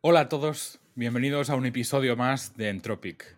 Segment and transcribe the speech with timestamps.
[0.00, 3.36] Hola a todos, bienvenidos a un episodio más de Entropic.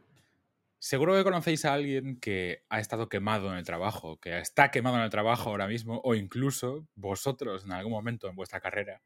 [0.78, 4.98] Seguro que conocéis a alguien que ha estado quemado en el trabajo, que está quemado
[4.98, 9.02] en el trabajo ahora mismo, o incluso vosotros en algún momento en vuestra carrera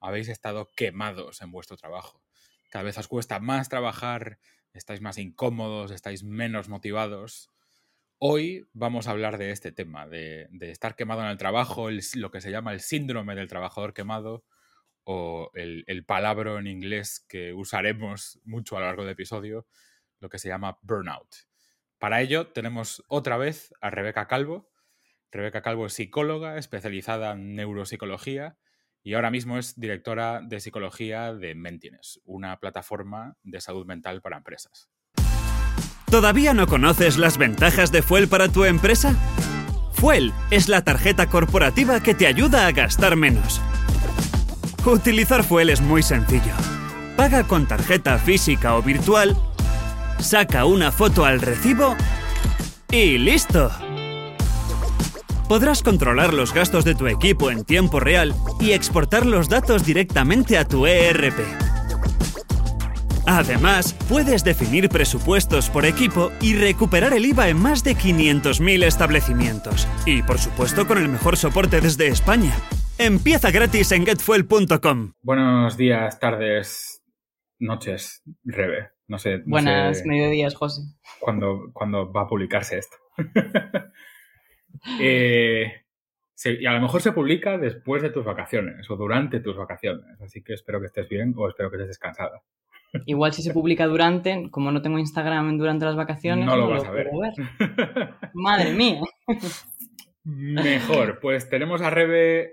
[0.00, 2.22] habéis estado quemados en vuestro trabajo.
[2.70, 4.38] Cada vez os cuesta más trabajar,
[4.72, 7.50] estáis más incómodos, estáis menos motivados.
[8.18, 12.40] Hoy vamos a hablar de este tema, de, estar quemado en el trabajo, lo que
[12.40, 14.42] se llama el síndrome del trabajador quemado
[15.04, 19.66] o el, el palabra en inglés que usaremos mucho a lo largo del episodio,
[20.18, 21.28] lo que se llama burnout.
[21.98, 24.70] Para ello tenemos otra vez a Rebeca Calvo.
[25.30, 28.56] Rebeca Calvo es psicóloga especializada en neuropsicología
[29.02, 34.38] y ahora mismo es directora de psicología de Mentines, una plataforma de salud mental para
[34.38, 34.90] empresas.
[36.10, 39.14] ¿Todavía no conoces las ventajas de Fuel para tu empresa?
[39.92, 43.60] Fuel es la tarjeta corporativa que te ayuda a gastar menos.
[44.84, 46.52] Utilizar Fuel es muy sencillo.
[47.16, 49.36] Paga con tarjeta física o virtual,
[50.18, 51.96] saca una foto al recibo
[52.90, 53.70] y listo
[55.48, 60.58] podrás controlar los gastos de tu equipo en tiempo real y exportar los datos directamente
[60.58, 61.65] a tu ERP.
[63.26, 69.88] Además, puedes definir presupuestos por equipo y recuperar el IVA en más de 500.000 establecimientos.
[70.06, 72.54] Y por supuesto con el mejor soporte desde España.
[72.98, 75.12] Empieza gratis en getfuel.com.
[75.22, 77.02] Buenos días, tardes,
[77.58, 78.90] noches, Rebe.
[79.08, 79.42] No sé.
[79.44, 80.82] Buenas mediodías, José.
[81.20, 82.96] ¿Cuándo, cuando va a publicarse esto?
[85.00, 85.72] Eh,
[86.44, 90.20] y a lo mejor se publica después de tus vacaciones o durante tus vacaciones.
[90.20, 92.42] Así que espero que estés bien o espero que estés descansada.
[93.04, 96.84] Igual si se publica durante, como no tengo Instagram durante las vacaciones, no lo vas
[96.84, 97.10] a ver.
[98.34, 99.00] Madre mía.
[100.24, 102.52] Mejor, pues tenemos a Rebe,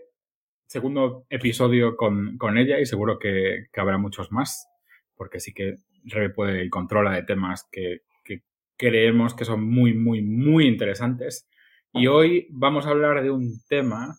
[0.68, 4.68] segundo episodio con, ella y seguro que, habrá muchos más,
[5.16, 8.42] porque sí que Rebe puede y controla de temas que, que
[8.78, 11.48] creemos que son muy, muy, muy interesantes
[11.94, 14.18] y hoy vamos a hablar de un tema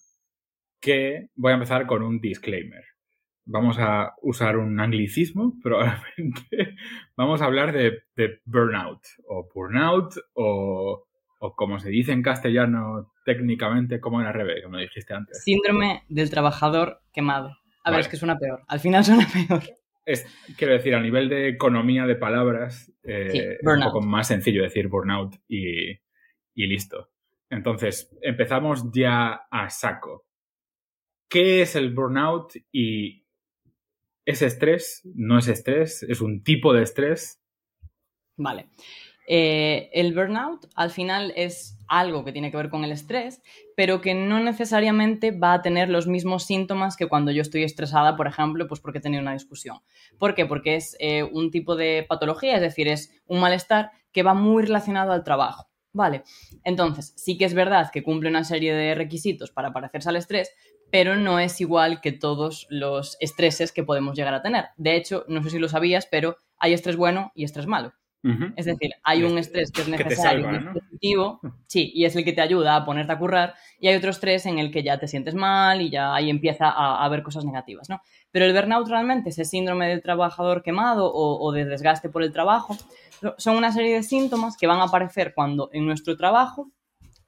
[0.81, 2.84] que voy a empezar con un disclaimer.
[3.47, 6.77] Vamos a usar un anglicismo, probablemente.
[7.16, 8.03] Vamos a hablar de,
[8.44, 11.06] burnout, o burnout, o,
[11.56, 15.43] como se dice en castellano técnicamente, como en revés, como dijiste antes.
[15.44, 17.56] Síndrome del trabajador quemado.
[17.84, 18.62] A ver, es que suena peor.
[18.66, 19.62] Al final suena peor.
[20.06, 20.26] Es,
[20.56, 24.88] quiero decir, a nivel de economía de palabras, eh, es un poco más sencillo decir
[24.88, 25.93] burnout y,
[26.55, 27.11] y listo.
[27.50, 30.26] Entonces, empezamos ya a saco.
[31.28, 33.23] ¿Qué es el burnout y
[34.26, 35.02] es estrés?
[35.04, 36.02] ¿No es estrés?
[36.02, 37.40] ¿Es un tipo de estrés?
[38.36, 38.68] Vale.
[39.26, 43.40] Eh, el burnout al final es algo que tiene que ver con el estrés,
[43.74, 48.16] pero que no necesariamente va a tener los mismos síntomas que cuando yo estoy estresada,
[48.16, 49.78] por ejemplo, pues porque he tenido una discusión.
[50.18, 50.44] ¿Por qué?
[50.46, 54.64] Porque es eh, un tipo de patología, es decir, es un malestar que va muy
[54.64, 55.68] relacionado al trabajo.
[55.92, 56.24] Vale,
[56.64, 60.50] entonces sí que es verdad que cumple una serie de requisitos para parecerse al estrés,
[60.90, 64.66] pero no es igual que todos los estreses que podemos llegar a tener.
[64.76, 67.92] De hecho, no sé si lo sabías, pero hay estrés bueno y estrés malo.
[68.56, 72.32] Es decir, hay un estrés que es necesario y positivo, sí, y es el que
[72.32, 75.08] te ayuda a ponerte a currar, y hay otro estrés en el que ya te
[75.08, 78.00] sientes mal y ya ahí empieza a, haber cosas negativas, ¿no?
[78.30, 82.78] Pero el burnout realmente, ese síndrome del trabajador quemado o de desgaste por el trabajo,
[83.36, 86.70] son una serie de síntomas que van a aparecer cuando en nuestro trabajo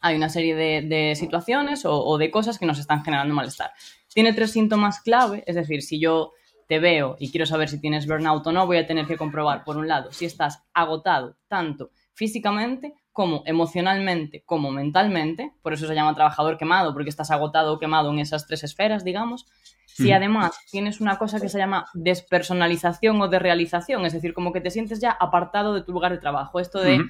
[0.07, 3.73] hay una serie de, situaciones o, de cosas que nos están generando malestar.
[4.13, 6.33] Tiene tres síntomas clave, es decir, si yo
[6.69, 9.65] te veo y quiero saber si tienes burnout o no, voy a tener que comprobar,
[9.65, 15.95] por un lado, si estás agotado tanto físicamente como emocionalmente como mentalmente, por eso se
[15.95, 19.47] llama trabajador quemado, porque estás agotado o quemado en esas tres esferas, digamos,
[19.87, 24.53] si además tienes una cosa que se llama despersonalización o de realización, es decir, como
[24.53, 27.01] que te sientes ya apartado de tu lugar de trabajo, esto de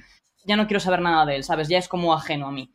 [0.45, 1.67] ya no quiero saber nada de él, ¿sabes?
[1.67, 2.71] Ya es como ajeno a mí.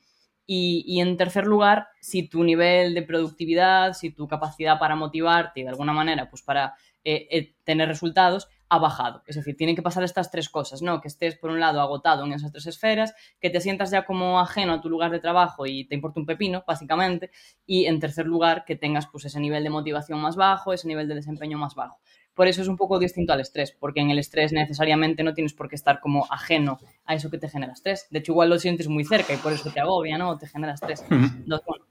[0.54, 5.62] Y, en tercer lugar, si tu nivel de productividad, si tu capacidad para motivarte y
[5.62, 9.22] de alguna manera, pues para eh, eh, tener resultados, ha bajado.
[9.26, 11.00] Es decir, tienen que pasar estas tres cosas, ¿no?
[11.00, 14.40] Que estés, por un lado, agotado en esas tres esferas, que te sientas ya como
[14.40, 17.30] ajeno a tu lugar de trabajo y te importa un pepino, básicamente,
[17.64, 21.08] y en tercer lugar, que tengas pues ese nivel de motivación más bajo, ese nivel
[21.08, 21.98] de desempeño más bajo.
[22.34, 25.52] Por eso es un poco distinto al estrés, porque en el estrés necesariamente no tienes
[25.52, 28.06] por qué estar como ajeno a eso que te genera estrés.
[28.10, 30.38] De hecho, igual lo sientes muy cerca y por eso te agobia, ¿no?
[30.38, 31.04] te genera estrés.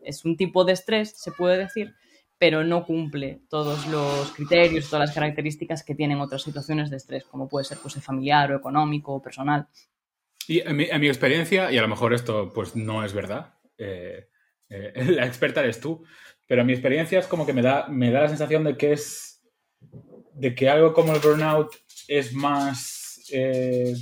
[0.04, 1.94] es un tipo de estrés, se puede decir,
[2.42, 7.24] pero no cumple todos los criterios, todas las características que tienen otras situaciones de estrés,
[7.26, 9.68] como puede ser pues, familiar o económico o personal.
[10.48, 14.28] Y en mi, experiencia, y a lo mejor esto pues no es verdad, eh,
[14.70, 16.04] eh, la experta eres tú,
[16.48, 19.44] pero mi experiencia es como que me da, me da la sensación de que es,
[20.34, 21.76] de que algo como el burnout
[22.08, 23.96] es más eh,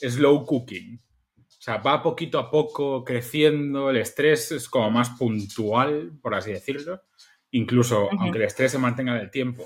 [0.00, 1.00] slow cooking.
[1.38, 6.52] O sea, va poquito a poco creciendo, el estrés es como más puntual, por así
[6.52, 7.02] decirlo.
[7.50, 9.64] Incluso, aunque el estrés se mantenga en el tiempo,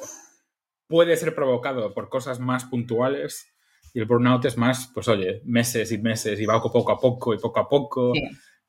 [0.86, 3.54] puede ser provocado por cosas más puntuales
[3.92, 7.34] y el burnout es más, pues oye, meses y meses y va poco a poco
[7.34, 8.12] y poco a poco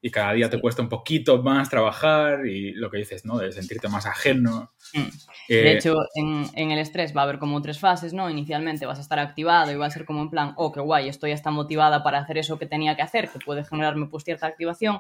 [0.02, 3.38] y cada día te cuesta un poquito más trabajar y lo que dices, ¿no?
[3.38, 4.72] De sentirte más ajeno.
[4.94, 5.00] Mm.
[5.48, 8.30] de eh, hecho, en, el estrés va a haber como tres fases, ¿no?
[8.30, 11.08] Inicialmente vas a estar activado y va a ser como en plan, oh, qué guay,
[11.08, 14.48] estoy hasta motivada para hacer eso que tenía que hacer, que puede generarme pues cierta
[14.48, 15.00] activación.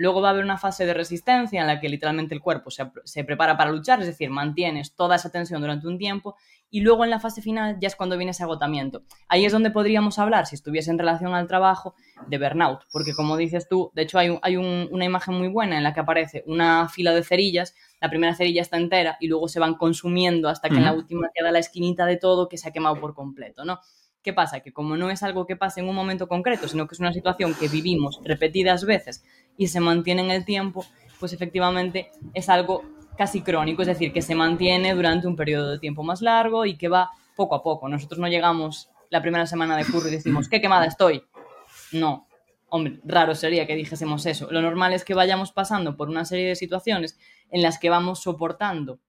[0.00, 2.90] Luego va a haber una fase de resistencia en la que literalmente el cuerpo se,
[3.04, 6.36] se prepara para luchar, es decir, mantienes toda esa tensión durante un tiempo
[6.70, 9.02] y luego en la fase final ya es cuando viene ese agotamiento.
[9.28, 11.96] Ahí es donde podríamos hablar, si estuviese en relación al trabajo,
[12.28, 15.82] de burnout, porque como dices tú, de hecho hay, hay una imagen muy buena en
[15.82, 19.60] la que aparece una fila de cerillas, la primera cerilla está entera y luego se
[19.60, 22.72] van consumiendo hasta que en la última queda la esquinita de todo que se ha
[22.72, 23.80] quemado por completo, ¿no?
[24.22, 24.60] ¿Qué pasa?
[24.60, 27.12] Que como no es algo que pase en un momento concreto, sino que es una
[27.12, 29.24] situación que vivimos repetidas veces
[29.56, 30.84] y se mantiene en el tiempo,
[31.18, 32.82] pues efectivamente es algo
[33.16, 36.76] casi crónico, es decir, que se mantiene durante un periodo de tiempo más largo y
[36.76, 37.88] que va poco a poco.
[37.88, 41.24] Nosotros no llegamos la primera semana de curro y decimos, qué quemada estoy.
[41.92, 42.28] No,
[42.68, 44.50] hombre, raro sería que dijésemos eso.
[44.50, 47.18] Lo normal es que vayamos pasando por una serie de situaciones
[47.50, 49.00] en las que vamos soportando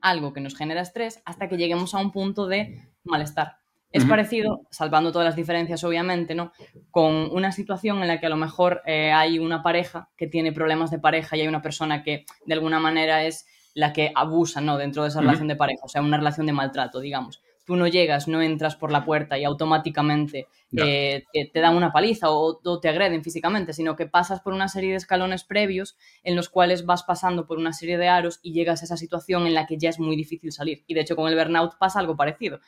[0.00, 3.58] algo que nos genera estrés hasta que lleguemos a un punto de malestar.
[3.90, 6.52] Es parecido, salvando todas las diferencias obviamente, ¿no?
[6.90, 10.52] Con una situación en la que a lo mejor eh, hay una pareja que tiene
[10.52, 14.60] problemas de pareja y hay una persona que de alguna manera es la que abusa,
[14.60, 14.76] ¿no?
[14.78, 17.42] Dentro de esa relación de pareja, o sea, una relación de maltrato, digamos.
[17.66, 20.46] Tú no llegas, no entras por la puerta y automáticamente
[20.76, 24.68] eh, te, dan una paliza o, o, te agreden físicamente, sino que pasas por una
[24.68, 28.52] serie de escalones previos en los cuales vas pasando por una serie de aros y
[28.52, 30.84] llegas a esa situación en la que ya es muy difícil salir.
[30.86, 32.60] Y de hecho con el burnout pasa algo parecido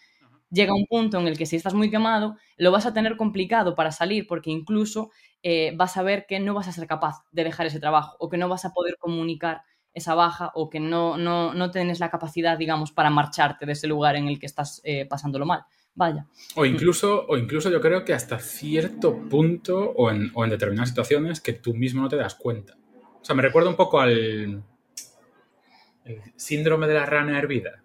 [0.51, 3.75] llega un punto en el que si estás muy quemado, lo vas a tener complicado
[3.75, 5.11] para salir porque incluso
[5.43, 8.29] eh, vas a ver que no vas a ser capaz de dejar ese trabajo o
[8.29, 9.63] que no vas a poder comunicar
[9.95, 13.87] esa baja o que no, no, no tienes la capacidad, digamos, para marcharte de ese
[13.87, 15.65] lugar en el que estás eh, pasándolo mal.
[15.95, 16.27] Vaya.
[16.55, 20.91] O incluso, o incluso yo creo que hasta cierto punto o en, o en determinadas
[20.91, 22.77] situaciones que tú mismo no te das cuenta.
[23.21, 24.63] O sea, me recuerda un poco al
[26.37, 27.83] síndrome de la rana hervida.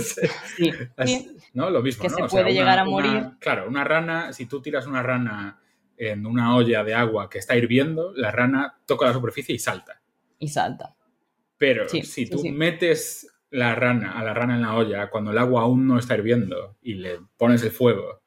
[0.56, 1.70] sí, ¿no?
[1.70, 3.30] Lo mismo, que se puede llegar a morir.
[3.40, 5.60] claro, una rana, si tú tiras una rana
[5.96, 10.02] en una olla de agua que está hirviendo, la rana toca la superficie y salta.
[10.38, 10.94] Y salta.
[11.56, 15.62] Pero si tú metes la rana, a la rana en la olla, cuando el agua
[15.62, 18.22] aún no está hirviendo y le pones el fuego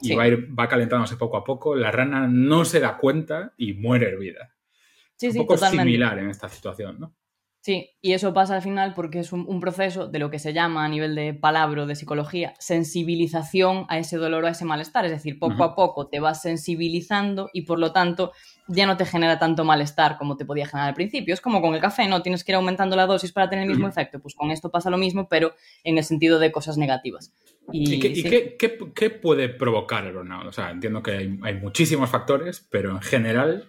[0.00, 3.52] y va, a ir, va calentándose poco a poco, la rana no se da cuenta
[3.56, 4.54] y muere hervida.
[5.16, 7.14] Sí, un poco similar en esta situación, ¿no?
[7.62, 10.82] Sí, y eso pasa al final porque es un, proceso de lo que se llama
[10.82, 15.04] a nivel de palabra de psicología sensibilización a ese dolor o a ese malestar.
[15.04, 18.32] Es decir, poco a poco te vas sensibilizando y por lo tanto
[18.66, 21.34] ya no te genera tanto malestar como te podía generar al principio.
[21.34, 22.22] Es como con el café, ¿no?
[22.22, 24.20] Tienes que ir aumentando la dosis para tener el mismo efecto.
[24.20, 25.52] Pues con esto pasa lo mismo, pero
[25.84, 27.34] en el sentido de cosas negativas.
[27.72, 30.46] ¿Y, qué, puede provocar el burnout?
[30.46, 33.68] O sea, entiendo que hay muchísimos factores, pero en general,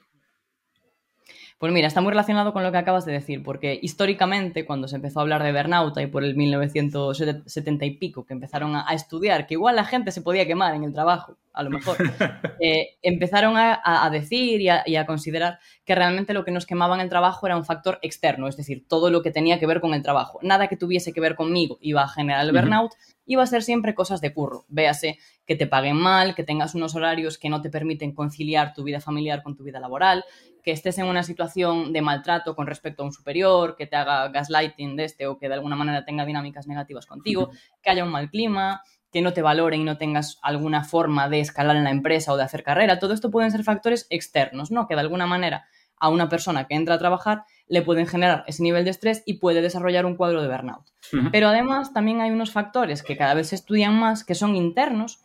[1.62, 4.96] pues mira, está muy relacionado con lo que acabas de decir, porque históricamente, cuando se
[4.96, 9.46] empezó a hablar de burnout y por el 1970 y pico, que empezaron a, estudiar
[9.46, 11.98] que igual la gente se podía quemar en el trabajo, a lo mejor,
[12.60, 17.02] eh, empezaron a, decir y, y a, considerar que realmente lo que nos quemaba en
[17.02, 19.94] el trabajo era un factor externo, es decir, todo lo que tenía que ver con
[19.94, 20.40] el trabajo.
[20.42, 22.94] Nada que tuviese que ver conmigo iba a generar el burnout,
[23.32, 24.66] iba a ser siempre cosas de curro.
[24.68, 28.84] Véase que te paguen mal, que tengas unos horarios que no te permiten conciliar tu
[28.84, 30.26] vida familiar con tu vida laboral,
[30.62, 34.28] que estés en una situación de maltrato con respecto a un superior, que te haga
[34.28, 38.12] gaslighting de este o que de alguna manera tenga dinámicas negativas contigo, que haya un
[38.12, 41.92] mal clima, que no te valoren y no tengas alguna forma de escalar en la
[41.92, 43.00] empresa o de hacer carrera.
[43.00, 44.88] Todo esto pueden ser factores externos, ¿no?
[44.88, 45.66] Que de alguna manera
[46.02, 49.36] a una persona que entra a trabajar le pueden generar ese nivel de estrés y
[49.36, 50.88] puede desarrollar un cuadro de burnout.
[51.32, 55.22] Pero además también hay unos factores que cada vez se estudian más, que son internos,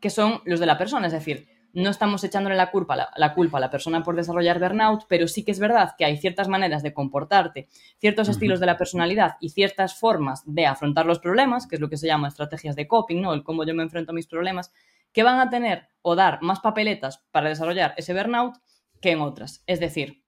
[0.00, 3.58] que son los de la persona, es decir, no estamos echándole la culpa, la, culpa
[3.58, 6.84] a la persona por desarrollar burnout, pero sí que es verdad que hay ciertas maneras
[6.84, 7.68] de comportarte,
[7.98, 11.90] ciertos estilos de la personalidad y ciertas formas de afrontar los problemas, que es lo
[11.90, 13.34] que se llama estrategias de coping, ¿no?
[13.34, 14.72] El cómo yo me enfrento a mis problemas,
[15.12, 18.54] que van a tener o dar más papeletas para desarrollar ese burnout
[19.00, 19.62] que en otras.
[19.66, 20.24] Es decir,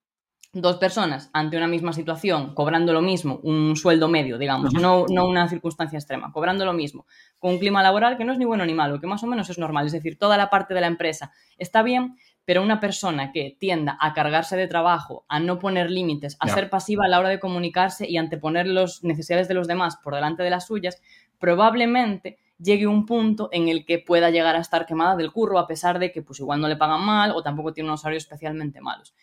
[0.61, 5.26] dos personas ante una misma situación, cobrando lo mismo, un sueldo medio, digamos, no, no
[5.26, 7.06] una circunstancia extrema, cobrando lo mismo,
[7.38, 9.50] con un clima laboral que no es ni bueno ni malo, que más o menos
[9.50, 13.32] es normal, es decir, toda la parte de la empresa está bien, pero una persona
[13.32, 17.18] que tienda a cargarse de trabajo, a no poner límites, a ser pasiva a la
[17.18, 21.02] hora de comunicarse y anteponer las necesidades de los demás por delante de las suyas,
[21.38, 25.66] probablemente llegue un punto en el que pueda llegar a estar quemada del curro a
[25.66, 28.80] pesar de que pues igual no le pagan mal o tampoco tiene unos horarios especialmente
[28.80, 29.14] malos.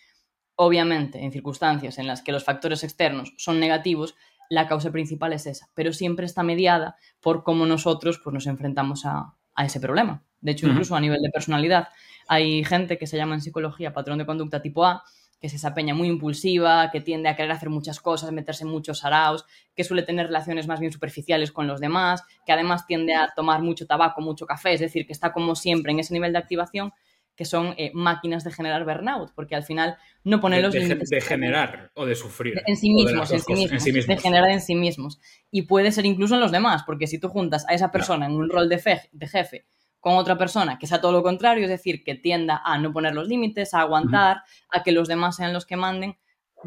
[0.55, 4.15] Obviamente, en circunstancias en las que los factores externos son negativos,
[4.49, 9.05] la causa principal es esa, pero siempre está mediada por cómo nosotros pues, nos enfrentamos
[9.05, 10.23] a, ese problema.
[10.41, 11.89] De hecho, incluso a nivel de personalidad,
[12.27, 15.03] hay gente que se llama en psicología patrón de conducta tipo A,
[15.43, 18.69] que es esa peña muy impulsiva, que tiende a querer hacer muchas cosas, meterse en
[18.69, 19.43] muchos araos,
[19.75, 23.61] que suele tener relaciones más bien superficiales con los demás, que además tiende a tomar
[23.61, 26.93] mucho tabaco, mucho café, es decir, que está como siempre en ese nivel de activación
[27.35, 31.09] que son eh, máquinas de generar burnout, porque al final no pone los límites.
[31.09, 32.61] De generar o de sufrir.
[32.65, 35.19] en, sí mismos, en, sí mismos, De generar en sí mismos.
[35.51, 38.31] Y puede ser incluso en los demás, porque si tú juntas a esa persona en
[38.31, 38.81] un rol de,
[39.11, 39.65] de jefe
[40.03, 43.15] con otra persona que sea todo lo contrario, es decir, que tienda a no poner
[43.15, 46.17] los límites, a aguantar, a que los demás sean los que manden,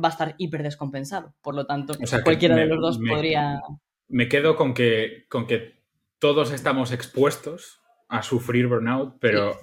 [0.03, 1.35] va a estar hiper descompensado.
[1.43, 1.93] Por lo tanto,
[2.25, 3.61] cualquiera de los dos podría...
[4.09, 5.83] Me quedo con que, con que
[6.19, 9.59] todos estamos expuestos a sufrir burnout, pero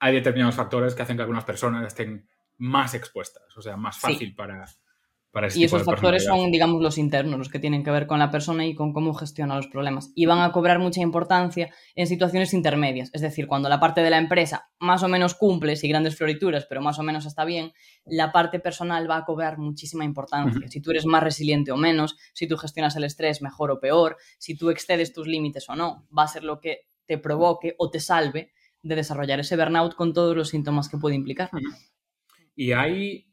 [0.00, 2.26] hay determinados factores que hacen que algunas personas estén
[2.58, 4.66] más expuestas, o sea, más fácil para,
[5.32, 8.30] para Y esos factores son, digamos, los internos, los que tienen que ver con la
[8.30, 10.12] persona y con cómo gestiona los problemas.
[10.14, 14.10] Y van a cobrar mucha importancia en situaciones intermedias, es decir, cuando la parte de
[14.10, 17.72] la empresa más o menos cumple, si grandes florituras, pero más o menos está bien,
[18.04, 20.68] la parte personal va a cobrar muchísima importancia.
[20.68, 24.18] Si tú eres más resiliente o menos, si tú gestionas el estrés mejor o peor,
[24.38, 27.90] si tú excedes tus límites o no, va a ser lo que te provoque o
[27.90, 31.48] te salve de desarrollar ese burnout con todos los síntomas que puede implicar.
[32.54, 33.32] Y hay,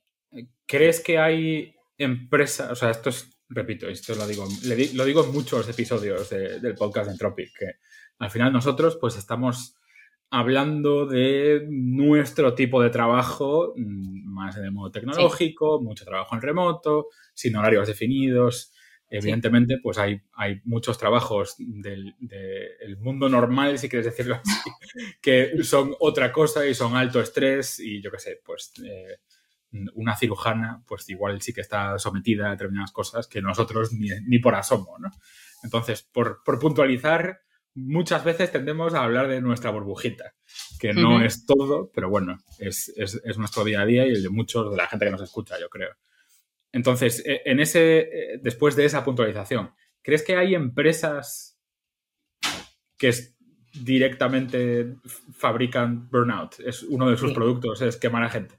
[0.66, 4.48] ¿crees que hay empresas, o sea, esto es, repito, esto lo digo,
[4.96, 7.66] lo digo en muchos episodios del podcast de Entropic, que
[8.18, 9.76] al final nosotros pues estamos
[10.32, 16.42] hablando de nuestro tipo de trabajo, mm, más en el modo tecnológico, mucho trabajo en
[16.42, 18.74] remoto, sin horarios definidos,
[19.12, 22.16] Evidentemente, pues hay, hay muchos trabajos del,
[23.00, 24.70] mundo normal, si quieres decirlo así,
[25.22, 29.18] que son otra cosa y son alto estrés y yo qué sé, pues eh,
[29.94, 34.56] una cirujana, pues igual sí que está sometida a determinadas cosas que nosotros ni, por
[34.56, 35.10] asomo, ¿no?
[35.64, 37.42] Entonces, por, puntualizar,
[37.76, 40.34] muchas veces tendemos a hablar de nuestra burbujita,
[40.80, 44.30] que no es todo, pero bueno, es, es nuestro día a día y el de
[44.30, 45.96] muchos de la gente que nos escucha, yo creo.
[46.72, 49.72] Entonces, e, en ese, eh, después de esa puntualización,
[50.02, 51.60] ¿crees que hay empresas
[52.98, 53.14] que
[53.74, 54.96] directamente
[55.34, 56.60] fabrican burnout?
[56.60, 58.59] Es uno de sus productos, es quemar a gente.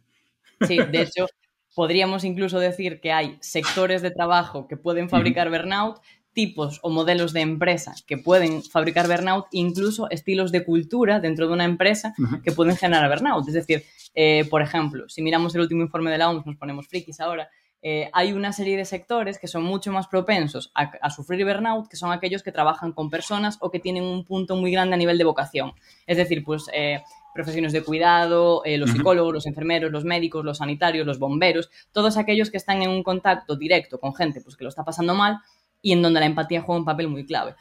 [0.66, 1.26] Sí, de hecho,
[1.74, 6.00] podríamos incluso decir que hay sectores de trabajo que pueden fabricar burnout,
[6.32, 11.54] tipos o modelos de empresa que pueden fabricar burnout, incluso estilos de cultura dentro de
[11.54, 12.14] una empresa
[12.44, 13.48] que pueden generar burnout.
[13.48, 16.86] Es decir, eh, por ejemplo, si miramos el último informe de la OMS, nos ponemos
[16.86, 17.48] frikis ahora,
[17.82, 21.96] eh, hay una serie de sectores que son mucho más propensos a, sufrir burnout, que
[21.96, 25.16] son aquellos que trabajan con personas o que tienen un punto muy grande a nivel
[25.16, 25.72] de vocación.
[26.06, 27.02] Es decir, pues eh,
[27.34, 32.16] profesiones de cuidado, eh, los psicólogos, los enfermeros, los médicos, los sanitarios, los bomberos, todos
[32.16, 35.38] aquellos que están en un contacto directo con gente pues, que lo está pasando mal
[35.82, 37.54] y en donde la empatía juega un papel muy clave.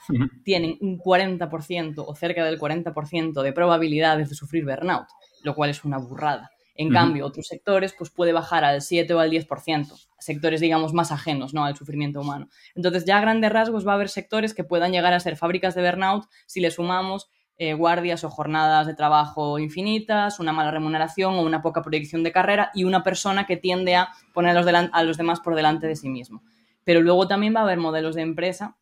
[0.43, 5.07] Tienen un 40% o cerca del 40% de probabilidades de sufrir burnout,
[5.43, 6.51] lo cual es una burrada.
[6.75, 11.11] En cambio, otros sectores pues puede bajar al 7 o al 10%, sectores digamos más
[11.11, 11.65] ajenos ¿no?
[11.65, 12.47] al sufrimiento humano.
[12.73, 15.75] Entonces ya a grandes rasgos va a haber sectores que puedan llegar a ser fábricas
[15.75, 17.29] de burnout si le sumamos
[17.61, 22.31] eh, guardias o jornadas de trabajo infinitas, una mala remuneración o una poca proyección de
[22.31, 25.85] carrera y una persona que tiende a poner a los, a los demás por delante
[25.85, 26.41] de sí mismo.
[26.85, 28.77] Pero luego también va a haber modelos de empresa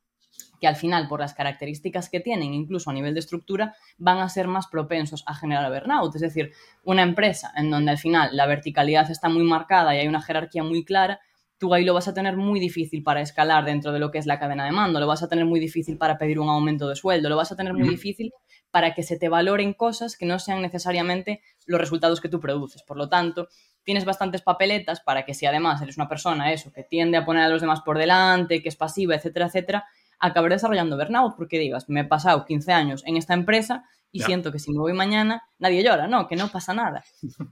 [0.62, 4.30] que al final, por las características que tienen, incluso a nivel de estructura, van a
[4.30, 6.16] ser más propensos a generar burnout.
[6.16, 6.52] Es decir,
[6.84, 10.64] una empresa en donde al final la verticalidad está muy marcada y hay una jerarquía
[10.64, 11.20] muy clara,
[11.58, 14.26] tú ahí lo vas a tener muy difícil para escalar dentro de lo que es
[14.26, 16.96] la cadena de mando, lo vas a tener muy difícil para pedir un aumento de
[16.96, 18.32] sueldo, lo vas a tener muy difícil
[18.72, 22.84] para que se te valoren cosas que no sean necesariamente los resultados que tú produces.
[22.84, 23.48] Por lo tanto,
[23.84, 27.44] tienes bastantes papeletas para que si además eres una persona eso, que tiende a poner
[27.44, 29.86] a los demás por delante, que es pasiva, etcétera, etcétera,
[30.20, 33.86] acabar desarrollando burnout, porque digas, me he pasado 15 años en esta empresa
[34.18, 37.04] y siento que si me voy mañana nadie llora, no, que no pasa nada.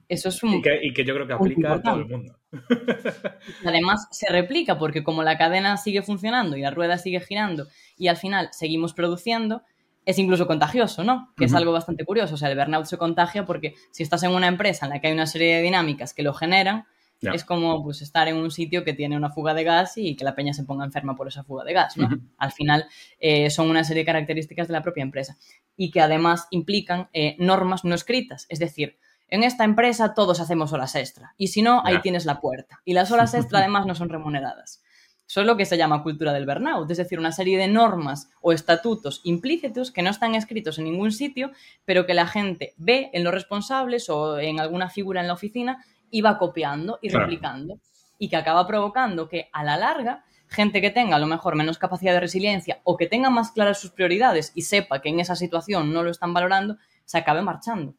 [0.07, 0.55] Eso es un...
[0.81, 2.39] y, que, yo creo que aplica a todo el mundo.
[3.65, 7.67] Además, se replica porque como la cadena sigue funcionando y la rueda sigue girando
[7.97, 9.61] y al final seguimos produciendo,
[10.05, 11.33] es incluso contagioso, ¿no?
[11.37, 12.33] Que es algo bastante curioso.
[12.33, 15.07] O sea, el burnout se contagia porque si estás en una empresa en la que
[15.07, 16.85] hay una serie de dinámicas que lo generan,
[17.21, 20.23] Es como pues, estar en un sitio que tiene una fuga de gas y que
[20.23, 21.97] la peña se ponga enferma por esa fuga de gas.
[21.97, 22.07] ¿no?
[22.37, 22.85] Al final
[23.19, 25.35] eh, son una serie de características de la propia empresa
[25.77, 28.45] y que además implican eh, normas no escritas.
[28.49, 32.39] Es decir, en esta empresa todos hacemos horas extra y si no, ahí tienes la
[32.39, 32.81] puerta.
[32.85, 34.81] Y las horas extra además no son remuneradas.
[35.27, 38.29] Eso es lo que se llama cultura del burnout, es decir, una serie de normas
[38.41, 41.51] o estatutos implícitos que no están escritos en ningún sitio,
[41.83, 45.83] pero que la gente ve en los responsables o en alguna figura en la oficina
[46.11, 47.79] y va copiando y replicando.
[48.19, 51.77] Y que acaba provocando que a la larga, gente que tenga a lo mejor menos
[51.77, 55.35] capacidad de resiliencia o que tenga más claras sus prioridades y sepa que en esa
[55.35, 57.95] situación no lo están valorando, se acabe marchando.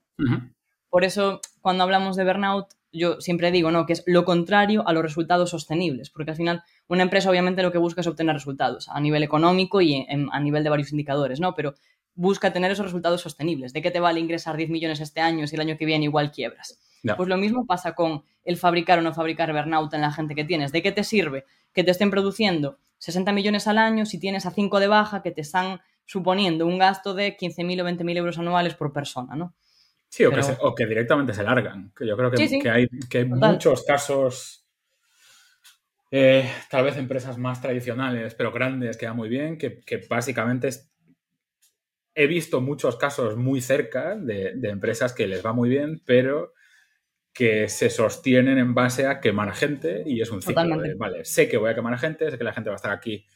[0.89, 3.85] Por eso, cuando hablamos de burnout, yo siempre digo, ¿no?
[3.85, 7.73] Que es lo contrario a los resultados sostenibles, porque al final una empresa obviamente lo
[7.73, 11.55] que busca es obtener resultados a nivel económico y a nivel de varios indicadores, ¿no?
[11.55, 11.75] Pero
[12.15, 13.73] busca tener esos resultados sostenibles.
[13.73, 16.33] ¿De qué te vale ingresar 10 millones este año si el año que viene igual
[16.33, 16.79] quiebras?
[17.15, 20.45] Pues lo mismo pasa con el fabricar o no fabricar burnout en la gente que
[20.45, 20.73] tienes.
[20.73, 24.51] ¿De qué te sirve que te estén produciendo 60 millones al año si tienes a
[24.51, 28.75] 5 de baja que te están suponiendo un gasto de 15.000 o 20.000 euros anuales
[28.75, 29.55] por persona, ¿no?
[30.09, 31.93] Sí, o, que, directamente se largan.
[31.97, 34.65] Que yo creo que, hay, que muchos casos,
[36.11, 40.71] eh, tal vez empresas más tradicionales, pero grandes, que van muy bien, que, básicamente
[42.15, 46.55] he visto muchos casos muy cerca de, empresas que les va muy bien, pero
[47.37, 51.49] que se sostienen en base a quemar gente y es un ciclo de, vale, sé
[51.49, 53.27] que voy a quemar a gente, sé que la gente va a estar aquí,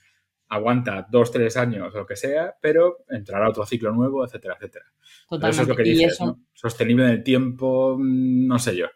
[0.49, 4.87] aguanta dos, tres años, lo que sea, pero entrará otro ciclo nuevo, etcétera, etcétera.
[5.29, 5.51] Totalmente.
[5.51, 6.19] Eso es lo que dices,
[6.55, 8.87] Sostenible en el tiempo, mm, no sé yo.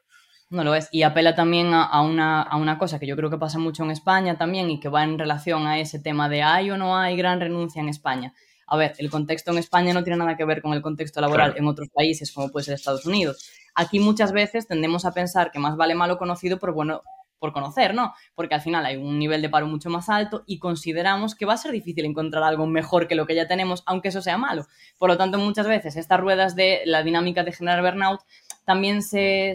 [0.49, 0.89] No lo es.
[0.91, 3.91] Y apela también a, una, a, una, cosa que yo creo que pasa mucho en
[3.91, 7.15] España también y que va en relación a ese tema de hay o no hay
[7.17, 8.33] gran renuncia en España.
[8.67, 11.55] A ver, el contexto en España no tiene nada que ver con el contexto laboral
[11.57, 13.51] en otros países, como puede ser Estados Unidos.
[13.75, 17.03] Aquí muchas veces tendemos a pensar que más vale malo conocido por bueno
[17.45, 18.15] por conocer, ¿no?
[18.35, 21.53] Porque al final hay un nivel de paro mucho más alto y consideramos que va
[21.53, 24.67] a ser difícil encontrar algo mejor que lo que ya tenemos, aunque eso sea malo.
[24.99, 28.21] Por lo tanto, muchas veces estas ruedas de la dinámica de generar burnout
[28.65, 29.53] también se,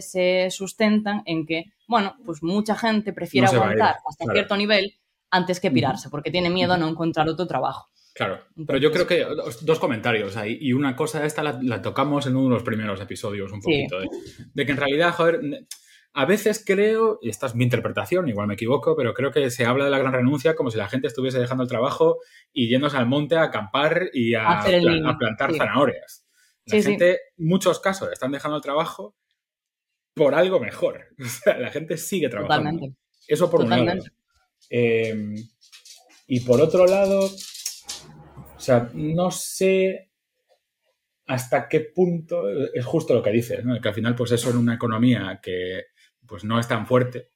[0.52, 4.94] sustentan en que, bueno, pues mucha gente prefiere aguantar hasta cierto nivel
[5.28, 7.88] antes que pirarse, porque tiene miedo a no encontrar otro trabajo.
[8.14, 9.24] Claro, pero yo creo que
[9.62, 10.58] dos comentarios ahí.
[10.60, 13.98] Y una cosa, esta la, tocamos en uno de los primeros episodios, un poquito,
[14.52, 15.40] de, que en realidad, joder,
[16.12, 19.64] a veces creo, y esta es mi interpretación, igual me equivoco, pero creo que se
[19.64, 22.18] habla de la gran renuncia como si la gente estuviese dejando el trabajo
[22.52, 24.60] y yéndose al monte a acampar y a,
[25.18, 26.26] plantar zanahorias.
[26.66, 29.14] La gente, en muchos casos, están dejando el trabajo
[30.14, 31.06] por algo mejor.
[31.20, 32.70] O sea, la gente sigue trabajando.
[32.70, 32.98] Totalmente.
[33.28, 34.02] Eso por un lado.
[34.68, 35.34] Eh,
[36.26, 37.28] y por otro lado,
[38.60, 40.10] o sea, no sé
[41.26, 43.80] hasta qué punto es justo lo que dices, ¿no?
[43.80, 45.86] Que al final, pues eso en una economía que
[46.26, 47.30] pues no es tan fuerte,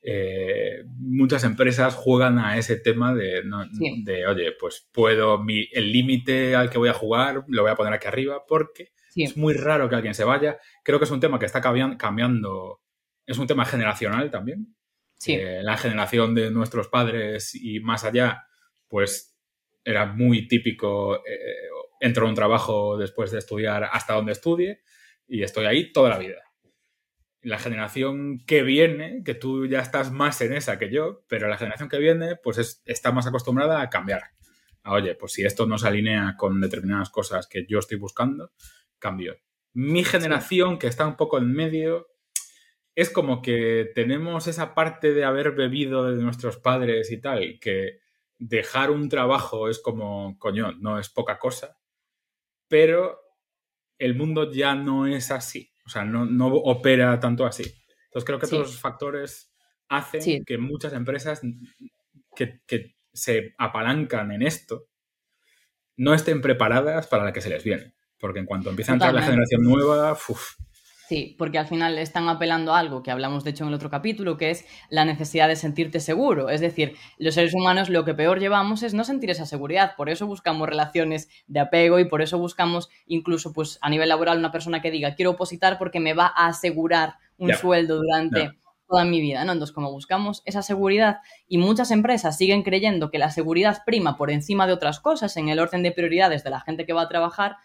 [0.00, 3.42] eh, muchas empresas juegan a ese tema de,
[4.04, 7.92] de oye, pues puedo, el límite al que voy a jugar lo voy a poner
[7.92, 10.60] aquí arriba porque es muy raro que alguien se vaya.
[10.84, 12.80] Creo que es un tema que está cambiando,
[13.26, 14.76] es un tema generacional también.
[15.26, 18.44] Eh, la generación de nuestros padres y más allá,
[18.86, 19.29] pues
[19.84, 21.68] era muy típico, eh,
[22.00, 24.82] entro en un trabajo después de estudiar hasta donde estudie
[25.26, 26.42] y estoy ahí toda la vida.
[27.42, 31.56] La generación que viene, que tú ya estás más en esa que yo, pero la
[31.56, 34.22] generación que viene, pues está más acostumbrada a cambiar.
[34.84, 38.52] oye, pues si esto no se alinea con determinadas cosas que yo estoy buscando,
[38.98, 39.36] cambio.
[39.72, 42.08] Mi generación, que está un poco en medio,
[42.94, 48.00] es como que tenemos esa parte de haber bebido de nuestros padres y tal, que
[48.40, 51.78] dejar un trabajo es como, coño, no es poca cosa,
[52.66, 53.20] pero
[53.98, 57.64] el mundo ya no es así, o sea, no, opera tanto así.
[58.06, 59.54] Entonces creo que todos los factores
[59.88, 61.42] hacen que muchas empresas
[62.34, 64.86] que, se apalancan en esto
[65.96, 67.94] no estén preparadas para la que se les viene.
[68.20, 70.54] Porque en cuanto empieza a entrar la generación nueva, uf,
[71.10, 73.90] Sí, porque al final están apelando a algo que hablamos de hecho en el otro
[73.90, 76.50] capítulo, que es la necesidad de sentirte seguro.
[76.50, 79.96] Es decir, los seres humanos lo que peor llevamos es no sentir esa seguridad.
[79.96, 84.38] Por eso buscamos relaciones de apego y por eso buscamos incluso pues a nivel laboral
[84.38, 88.52] una persona que diga quiero opositar porque me va a asegurar un sueldo durante
[88.88, 89.44] toda mi vida.
[89.44, 89.50] ¿no?
[89.50, 94.30] Entonces, como buscamos esa seguridad y muchas empresas siguen creyendo que la seguridad prima por
[94.30, 97.08] encima de otras cosas en el orden de prioridades de la gente que va a
[97.08, 97.56] trabajar,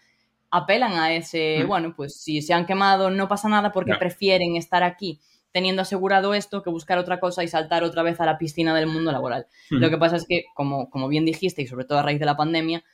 [0.56, 1.68] apelan a ese, mm.
[1.68, 5.20] bueno, pues si se han quemado no pasa nada porque prefieren estar aquí
[5.52, 8.88] teniendo asegurado esto que buscar otra cosa y saltar otra vez a la piscina del
[8.88, 9.46] mundo laboral.
[9.70, 9.76] Mm.
[9.76, 12.26] Lo que pasa es que, como, como bien dijiste, y sobre todo a raíz de
[12.26, 12.84] la pandemia,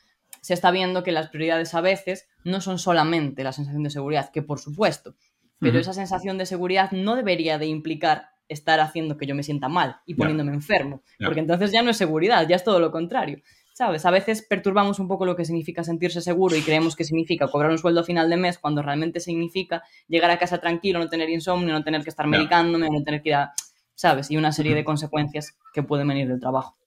[0.41, 4.31] se está viendo que las prioridades a veces no son solamente la sensación de seguridad,
[4.31, 5.15] que por supuesto,
[5.59, 9.69] pero esa sensación de seguridad no debería de implicar estar haciendo que yo me sienta
[9.69, 13.41] mal y poniéndome enfermo, porque entonces ya no es seguridad, ya es todo lo contrario.
[13.73, 14.05] ¿Sabes?
[14.05, 17.71] A veces perturbamos un poco lo que significa sentirse seguro y creemos que significa cobrar
[17.71, 21.27] un sueldo a final de mes cuando realmente significa llegar a casa tranquilo, no tener
[21.29, 23.53] insomnio, no tener que estar medicándome, no tener que ir a,
[23.95, 24.29] ¿sabes?
[24.29, 26.77] Y una serie de consecuencias que pueden venir del trabajo.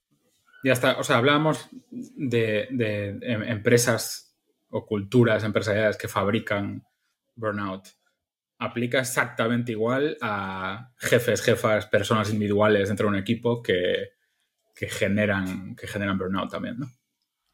[0.62, 4.37] Ya está, o sea, hablábamos de, de em, empresas
[4.68, 6.87] o culturas empresariales que fabrican
[7.35, 7.88] burnout.
[8.59, 14.15] Aplica exactamente igual a jefes, jefas, personas individuales dentro de un equipo que,
[14.77, 16.87] que generan, que generan burnout también, ¿no?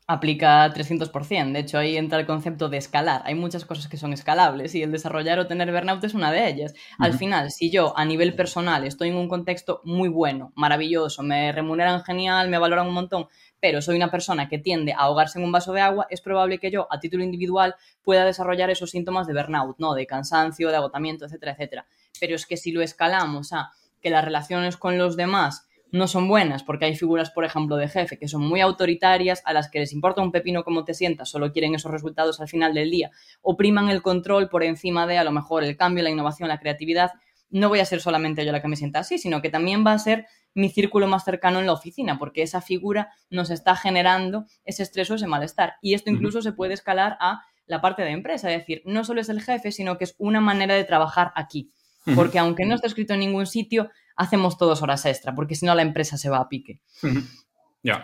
[0.09, 1.53] Aplica 300%.
[1.53, 3.23] De hecho, ahí entra el concepto de escalar.
[3.25, 6.49] Hay muchas cosas que son escalables y el desarrollar o tener burnout es una de
[6.49, 6.75] ellas.
[6.99, 11.53] Al final, si yo a nivel personal estoy en un contexto muy bueno, maravilloso, me
[11.53, 13.29] remuneran genial, me valoran un montón,
[13.61, 16.59] pero soy una persona que tiende a ahogarse en un vaso de agua, es probable
[16.59, 19.95] que yo, a título individual, pueda desarrollar esos síntomas de burnout, ¿no?
[19.95, 21.87] De cansancio, de agotamiento, etcétera, etcétera.
[22.19, 26.27] Pero es que si lo escalamos a que las relaciones con los demás no son
[26.27, 29.79] buenas porque hay figuras, por ejemplo, de jefe que son muy autoritarias, a las que
[29.79, 33.11] les importa un pepino cómo te sientas, solo quieren esos resultados al final del día,
[33.43, 37.13] opriman el control por encima de a lo mejor el cambio, la innovación, la creatividad.
[37.51, 39.93] No voy a ser solamente yo la que me sienta así, sino que también va
[39.93, 44.47] a ser mi círculo más cercano en la oficina, porque esa figura nos está generando
[44.65, 45.75] ese estrés o ese malestar.
[45.83, 49.21] Y esto incluso se puede escalar a la parte de empresa, es decir, no solo
[49.21, 51.71] es el jefe, sino que es una manera de trabajar aquí.
[52.17, 55.75] Porque aunque no está escrito en ningún sitio, hacemos todos horas extra, porque si no
[55.75, 56.81] la empresa se va a pique.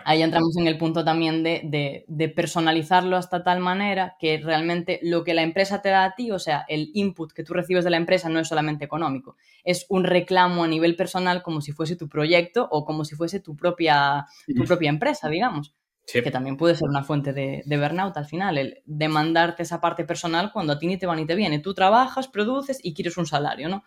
[0.03, 5.23] Ahí entramos en el punto también de, de, personalizarlo hasta tal manera que realmente lo
[5.23, 7.89] que la empresa te da a ti, o sea, el input que tú recibes de
[7.89, 11.95] la empresa no es solamente económico, es un reclamo a nivel personal como si fuese
[11.95, 15.73] tu proyecto o como si fuese tu propia, tu propia empresa, digamos
[16.11, 20.51] que también puede ser una fuente de, burnout al final, el demandarte esa parte personal
[20.51, 21.59] cuando a ti ni te va ni te viene.
[21.59, 23.83] Tú trabajas, produces y quieres un salario, ¿no?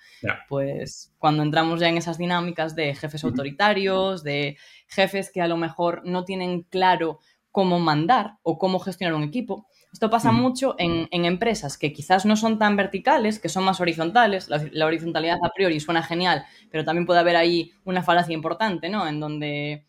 [0.48, 4.56] Pues cuando entramos ya en esas dinámicas de jefes autoritarios, de
[4.86, 7.18] jefes que a lo mejor no tienen claro
[7.50, 9.66] cómo mandar o cómo gestionar un equipo.
[9.92, 14.48] Esto pasa mucho en, empresas que quizás no son tan verticales, que son más horizontales.
[14.48, 18.88] La, la, horizontalidad a priori suena genial, pero también puede haber ahí una falacia importante,
[18.88, 19.06] ¿no?
[19.06, 19.84] En donde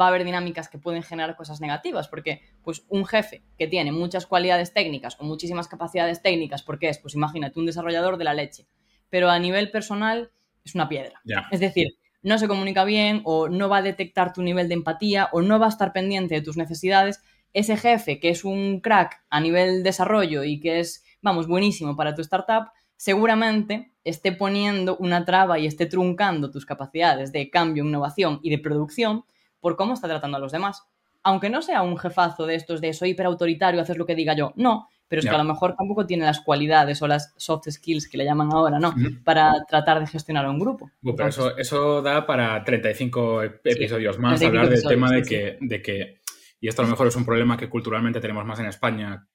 [0.00, 3.92] va a haber dinámicas que pueden generar cosas negativas, porque pues un jefe que tiene
[3.92, 8.34] muchas cualidades técnicas o muchísimas capacidades técnicas, porque es, pues imagínate, un desarrollador de la
[8.34, 8.66] leche,
[9.10, 10.30] pero a nivel personal
[10.64, 11.20] es una piedra.
[11.50, 11.88] Es decir,
[12.22, 15.58] no se comunica bien o no va a detectar tu nivel de empatía o no
[15.58, 19.82] va a estar pendiente de tus necesidades, ese jefe que es un crack a nivel
[19.82, 25.66] desarrollo y que es, vamos, buenísimo para tu startup, seguramente esté poniendo una traba y
[25.66, 29.24] esté truncando tus capacidades de cambio, innovación y de producción
[29.60, 30.82] por cómo está tratando a los demás.
[31.22, 34.52] Aunque no sea un jefazo de estos de soy hiperautoritario, haces lo que diga yo,
[34.56, 38.08] no, pero es que a lo mejor tampoco tiene las cualidades o las soft skills
[38.08, 38.94] que le llaman ahora, ¿no?
[39.24, 40.88] Para tratar de gestionar a un grupo.
[41.02, 46.20] pero eso, eso da para 35 episodios más, hablar del tema de que, de que,
[46.60, 49.26] y esto a lo mejor es un problema que culturalmente tenemos más en España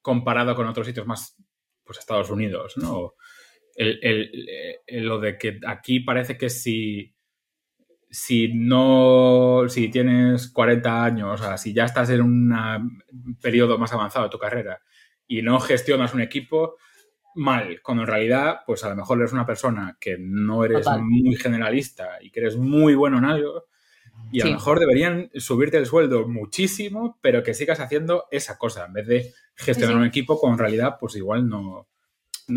[0.00, 1.36] comparado con otros sitios más,
[1.84, 3.14] pues Estados Unidos, ¿no?
[3.76, 7.11] lo de que aquí parece que si
[8.12, 13.02] si no, si tienes 40 años, o sea, si ya estás en un
[13.40, 14.82] periodo más avanzado de tu carrera
[15.26, 16.76] y no gestionas un equipo,
[17.34, 21.36] mal, cuando en realidad, pues a lo mejor eres una persona que no eres muy
[21.36, 23.64] generalista y que eres muy bueno en algo,
[24.30, 28.84] y a lo mejor deberían subirte el sueldo muchísimo, pero que sigas haciendo esa cosa,
[28.84, 31.88] en vez de gestionar un equipo cuando en realidad, pues igual no,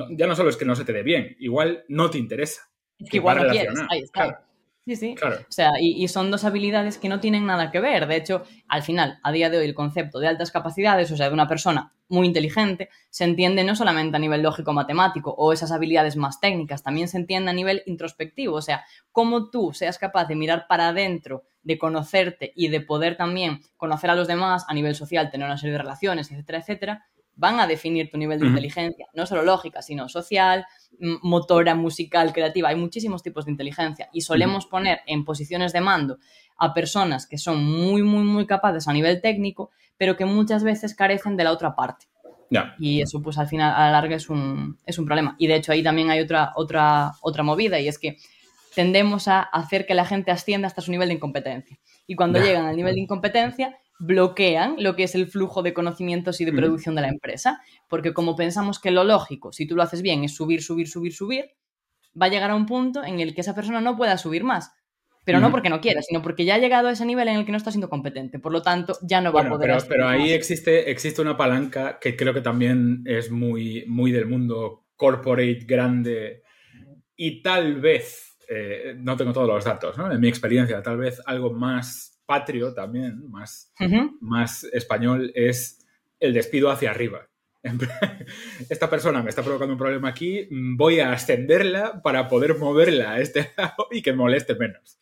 [0.10, 2.70] Ya no solo es que no se te dé bien, igual no te interesa.
[3.00, 4.46] Es que igual no quieres, ahí está.
[4.86, 5.16] Sí, sí.
[5.20, 8.06] O sea, y, son dos habilidades que no tienen nada que ver.
[8.06, 11.28] De hecho, al final, a día de hoy, el concepto de altas capacidades, o sea,
[11.28, 16.18] de una persona muy inteligente, se entiende no solamente a nivel lógico-matemático o esas habilidades
[16.18, 18.58] más técnicas, también se entiende a nivel introspectivo.
[18.58, 23.18] O sea, cómo tú seas capaz de mirar para adentro, de conocerte y de poder
[23.18, 27.06] también conocer a los demás a nivel social, tener una serie de relaciones, etcétera, etcétera,
[27.36, 30.66] van a definir tu nivel de inteligencia, no solo lógica, sino social,
[31.00, 32.70] motora, musical, creativa.
[32.70, 36.18] Hay muchísimos tipos de inteligencia y solemos poner en posiciones de mando
[36.58, 40.96] a personas que son muy, muy, muy capaces a nivel técnico, pero que muchas veces
[40.96, 42.08] carecen de la otra parte.
[42.80, 45.36] Y eso, pues al final, a la larga, es un, es un problema.
[45.38, 48.18] Y de hecho, ahí también hay otra, otra, otra movida, y es que
[48.74, 51.78] tendemos a hacer que la gente ascienda hasta su nivel de incompetencia.
[52.08, 56.42] Y cuando llegan al nivel de incompetencia, bloquean lo que es el flujo de conocimientos
[56.42, 59.84] y de producción de la empresa, porque como pensamos que lo lógico, si tú lo
[59.84, 61.46] haces bien, es subir, subir, subir, subir,
[62.20, 64.72] va a llegar a un punto en el que esa persona no pueda subir más.
[65.24, 67.46] Pero no porque no quiera, sino porque ya ha llegado a ese nivel en el
[67.46, 68.38] que no está siendo competente.
[68.38, 69.72] Por lo tanto, ya no va a poder.
[69.72, 74.28] Pero, pero ahí existe, existe una palanca que creo que también es muy, muy del
[74.28, 76.44] mundo corporate grande
[77.16, 80.12] y tal vez eh, no tengo todos los datos, ¿no?
[80.12, 83.74] En mi experiencia, tal vez algo más patrio también, más,
[84.20, 85.86] más español, es
[86.20, 87.28] el despido hacia arriba.
[88.70, 93.20] Esta persona me está provocando un problema aquí, voy a ascenderla para poder moverla a
[93.20, 95.00] este lado y que moleste menos.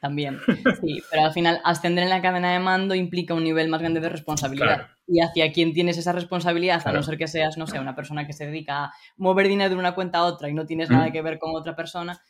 [0.00, 0.38] También,
[0.82, 4.00] sí, pero al final ascender en la cadena de mando implica un nivel más grande
[4.00, 4.88] de responsabilidad.
[5.06, 8.26] Y hacia quién tienes esa responsabilidad, a no ser que seas, no sé, una persona
[8.26, 11.10] que se dedica a mover dinero de una cuenta a otra y no tienes nada
[11.10, 12.20] que ver con otra persona,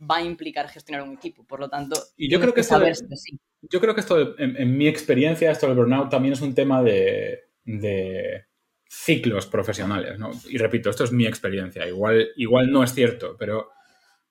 [0.00, 1.44] va a implicar gestionar un equipo.
[1.44, 3.38] Por lo tanto, y yo creo que, saber sí.
[3.62, 7.44] Yo creo que esto, en, mi experiencia, esto del burnout también es un tema de,
[7.64, 8.46] de
[8.88, 10.30] ciclos profesionales, ¿no?
[10.48, 11.86] Y repito, esto es mi experiencia.
[11.86, 13.70] Igual, igual no es cierto, pero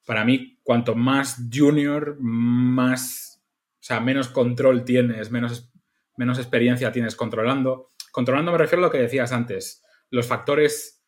[0.06, 3.42] para mí, cuanto más junior, más,
[3.76, 5.72] o sea, menos control tienes, menos,
[6.18, 7.92] menos experiencia tienes controlando.
[8.12, 10.99] Controlando me refiero a lo que decías antes, los factores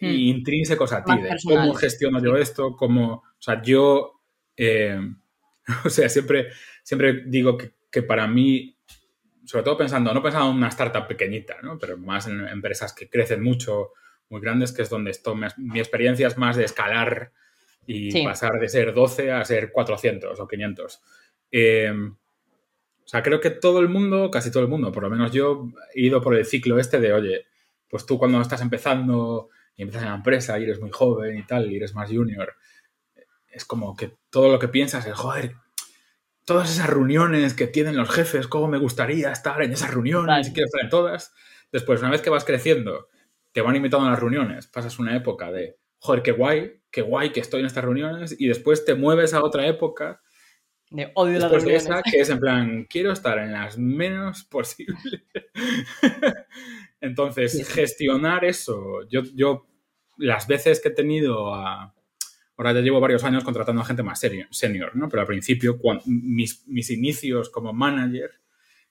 [0.00, 0.06] hmm.
[0.06, 4.20] intrínsecos a ti, de cómo gestiono yo esto, cómo, o sea, yo,
[4.56, 4.98] eh,
[5.84, 6.48] o sea, siempre,
[6.82, 7.56] siempre digo
[7.90, 8.76] que, para mí,
[9.44, 11.78] sobre todo pensando, no pensando en una startup pequeñita, ¿no?
[11.78, 13.92] pero más en empresas que crecen mucho,
[14.28, 17.32] muy grandes, que es donde esto, mi experiencia es más de escalar
[17.86, 21.02] y pasar de ser 12 a ser 400 o 500.
[21.50, 22.16] Em,
[23.04, 25.68] o sea, creo que todo el mundo, casi todo el mundo, por lo menos yo,
[25.94, 27.46] he ido por el ciclo este de, oye,
[27.88, 31.44] pues tú cuando estás empezando y empiezas en la empresa y eres muy joven y
[31.44, 32.54] tal, y eres más junior,
[33.48, 35.54] es como que todo lo que piensas es, joder,
[36.44, 40.52] todas esas reuniones que tienen los jefes, cómo me gustaría estar en esas reuniones y
[40.52, 41.32] quiero estar en todas.
[41.72, 43.08] Después, una vez que vas creciendo,
[43.52, 47.32] te van invitando a las reuniones, pasas una época de, joder, qué guay, qué guay
[47.32, 50.20] que estoy en estas reuniones y después te mueves a otra época
[50.90, 55.24] de odio después de esa que es en plan, quiero estar en las menos posible.
[57.04, 59.66] Entonces, gestionar eso, yo, yo
[60.16, 61.94] las veces que he tenido a...
[62.56, 65.08] Ahora ya llevo varios años contratando a gente más senior, ¿no?
[65.08, 68.30] Pero al principio, mis, mis inicios como manager,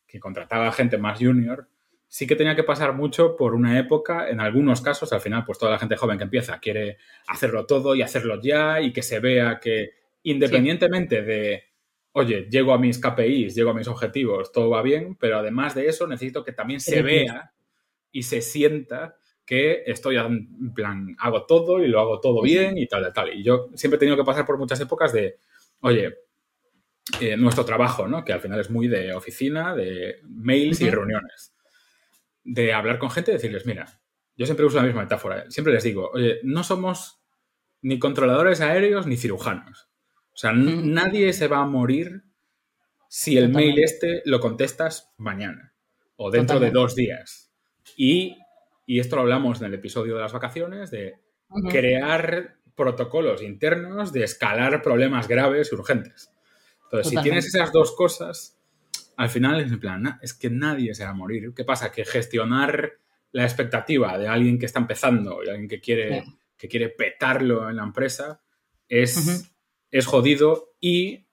[0.05, 1.69] que contrataba a gente más junior,
[2.07, 5.57] sí que tenía que pasar mucho por una época, en algunos casos, al final, pues
[5.57, 6.97] toda la gente joven que empieza quiere
[7.27, 9.91] hacerlo todo y hacerlo ya y que se vea que
[10.23, 11.63] independientemente de,
[12.11, 15.87] oye, llego a mis KPIs, llego a mis objetivos, todo va bien, pero además de
[15.87, 17.53] eso necesito que también se vea
[18.13, 22.87] y se sienta que estoy en plan, hago todo y lo hago todo bien y
[22.87, 23.33] tal, tal, tal.
[23.33, 25.35] Y yo siempre he tenido que pasar por muchas épocas de,
[25.81, 26.13] oye,
[27.19, 28.23] eh, nuestro trabajo, ¿no?
[28.23, 31.53] Que al final es muy de oficina, de mails y reuniones
[32.43, 33.99] de hablar con gente y decirles, mira,
[34.35, 37.21] yo siempre uso la misma metáfora, siempre les digo, oye, no somos
[37.81, 39.89] ni controladores aéreos ni cirujanos.
[40.33, 42.23] O sea, nadie se va a morir
[43.07, 45.75] si el mail este lo contestas mañana
[46.15, 47.42] o dentro de dos días.
[47.97, 48.37] Y,
[48.87, 51.15] esto lo hablamos en el episodio de las vacaciones, de
[51.69, 56.31] crear protocolos internos de escalar problemas graves y urgentes.
[56.85, 58.57] Entonces, si tienes esas dos cosas,
[59.17, 61.53] al final es en plan, es que nadie se va a morir.
[61.55, 61.91] ¿Qué pasa?
[61.91, 62.93] Que gestionar
[63.31, 66.23] la expectativa de alguien que está empezando y alguien que quiere,
[66.57, 68.41] que quiere petarlo en la empresa
[68.87, 69.51] es,
[69.89, 70.75] es jodido.
[70.79, 71.25] Y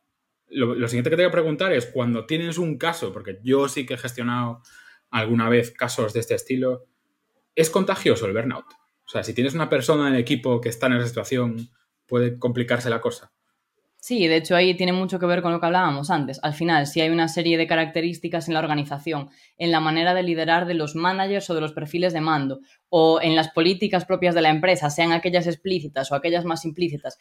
[0.48, 3.68] lo, lo, siguiente que te voy a preguntar es, cuando tienes un caso, porque yo
[3.68, 4.62] sí que he gestionado
[5.10, 6.86] alguna vez casos de este estilo,
[7.54, 8.66] ¿es contagioso el burnout?
[9.06, 11.70] O sea, si tienes una persona en el equipo que está en esa situación,
[12.06, 13.32] puede complicarse la cosa.
[14.02, 16.40] Sí, de hecho ahí tiene mucho que ver con lo que hablábamos antes.
[16.42, 20.22] Al final, si hay una serie de características en la organización, en la manera de
[20.22, 24.34] liderar de los managers o de los perfiles de mando, o en las políticas propias
[24.34, 27.18] de la empresa, sean aquellas explícitas o aquellas más implícitas,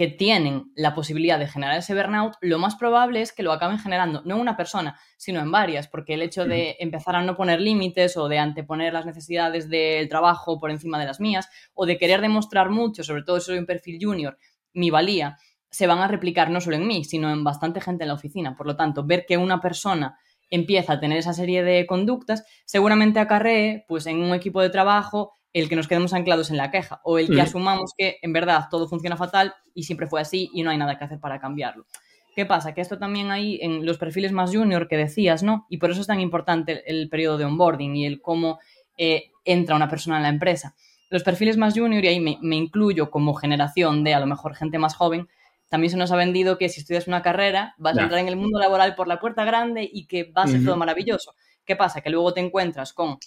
[0.00, 3.78] que tienen la posibilidad de generar ese burnout, lo más probable es que lo acaben
[3.78, 7.36] generando no en una persona, sino en varias, porque el hecho de empezar a no
[7.36, 11.84] poner límites o de anteponer las necesidades del trabajo por encima de las mías, o
[11.84, 14.38] de querer demostrar mucho, sobre todo si soy un perfil junior,
[14.72, 15.36] mi valía,
[15.70, 18.56] se van a replicar no solo en mí, sino en bastante gente en la oficina.
[18.56, 23.20] Por lo tanto, ver que una persona empieza a tener esa serie de conductas, seguramente
[23.20, 27.00] acarree, pues en un equipo de trabajo, el que nos quedemos anclados en la queja
[27.04, 30.62] o el que asumamos que en verdad todo funciona fatal y siempre fue así y
[30.62, 31.86] no hay nada que hacer para cambiarlo.
[32.34, 32.72] ¿Qué pasa?
[32.74, 35.66] Que esto también hay en los perfiles más junior que decías, ¿no?
[35.68, 38.60] Y por eso es tan importante el, periodo de onboarding y el cómo
[38.96, 40.74] eh, entra una persona en la empresa.
[41.08, 44.54] Los perfiles más junior, y ahí me, me incluyo como generación de a lo mejor
[44.54, 45.28] gente más joven,
[45.68, 48.36] también se nos ha vendido que si estudias una carrera vas a entrar en el
[48.36, 51.34] mundo laboral por la puerta grande y que va a ser todo maravilloso.
[51.64, 52.00] ¿Qué pasa?
[52.00, 53.18] Que luego te encuentras con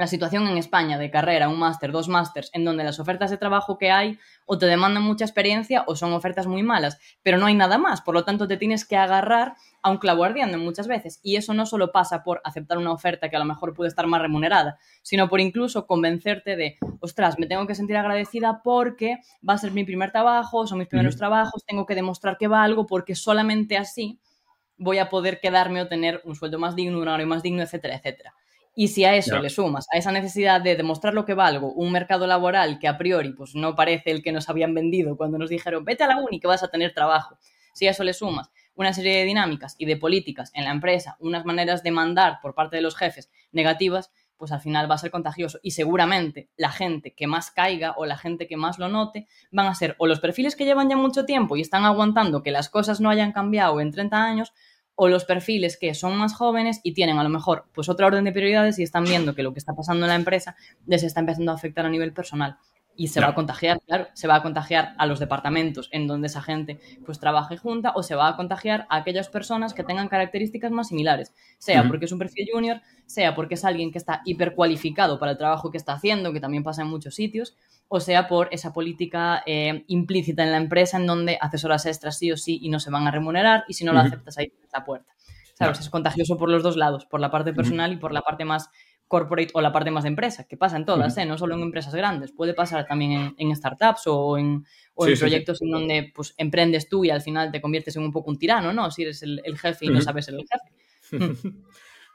[0.00, 3.36] la situación en España de carrera, un máster, dos másters, en donde las ofertas de
[3.36, 7.46] trabajo que hay o te demandan mucha experiencia o son ofertas muy malas, pero no
[7.46, 10.88] hay nada más, por lo tanto te tienes que agarrar a un clavo ardiendo muchas
[10.88, 11.20] veces.
[11.22, 14.06] Y eso no solo pasa por aceptar una oferta que a lo mejor puede estar
[14.06, 19.54] más remunerada, sino por incluso convencerte de, ostras, me tengo que sentir agradecida porque va
[19.54, 23.14] a ser mi primer trabajo, son mis primeros trabajos, tengo que demostrar que valgo porque
[23.14, 24.20] solamente así
[24.76, 27.96] voy a poder quedarme o tener un sueldo más digno, un horario más digno, etcétera,
[27.96, 28.34] etcétera.
[28.80, 31.92] Y si a eso le sumas, a esa necesidad de demostrar lo que valgo, un
[31.92, 35.50] mercado laboral que a priori pues, no parece el que nos habían vendido cuando nos
[35.50, 37.36] dijeron, vete a la uni que vas a tener trabajo,
[37.74, 41.18] si a eso le sumas una serie de dinámicas y de políticas en la empresa,
[41.20, 44.98] unas maneras de mandar por parte de los jefes negativas, pues al final va a
[44.98, 45.60] ser contagioso.
[45.62, 49.66] Y seguramente la gente que más caiga o la gente que más lo note van
[49.66, 52.70] a ser o los perfiles que llevan ya mucho tiempo y están aguantando que las
[52.70, 54.54] cosas no hayan cambiado en 30 años,
[55.02, 58.24] o los perfiles que son más jóvenes y tienen a lo mejor pues otra orden
[58.24, 61.20] de prioridades y están viendo que lo que está pasando en la empresa les está
[61.20, 62.58] empezando a afectar a nivel personal
[63.00, 66.26] y se va a contagiar, claro, se va a contagiar a los departamentos en donde
[66.26, 70.08] esa gente pues trabaje junta o se va a contagiar a aquellas personas que tengan
[70.08, 74.20] características más similares, sea porque es un perfil junior, sea porque es alguien que está
[74.26, 77.56] hipercualificado para el trabajo que está haciendo, que también pasa en muchos sitios,
[77.88, 82.18] o sea por esa política eh, implícita en la empresa en donde haces horas extras
[82.18, 84.52] sí o sí y no se van a remunerar y si no lo aceptas ahí
[84.74, 85.10] la puerta.
[85.54, 85.80] ¿Sabes?
[85.80, 88.70] Es contagioso por los dos lados, por la parte personal y por la parte más
[89.10, 91.26] corporate o la parte más de empresa, que pasa en todas, ¿eh?
[91.26, 96.12] no solo en empresas grandes, puede pasar también en, startups o en, proyectos en donde
[96.14, 98.88] pues, emprendes tú y al final te conviertes en un poco un tirano, ¿no?
[98.92, 101.10] Si eres el, jefe y no sabes ser el jefe.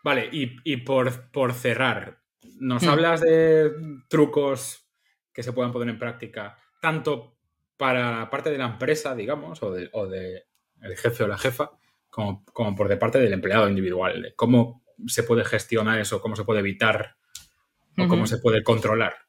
[0.06, 2.22] vale, y, por, por, cerrar,
[2.62, 2.90] nos mm.
[2.90, 3.74] hablas de
[4.08, 4.88] trucos
[5.34, 7.36] que se puedan poner en práctica, tanto
[7.76, 10.46] para parte de la empresa, digamos, o de, o de
[10.82, 11.72] el jefe o la jefa,
[12.10, 16.44] como, como por de parte del empleado individual, cómo se puede gestionar eso, cómo se
[16.44, 17.16] puede evitar
[17.98, 19.26] o cómo se puede controlar.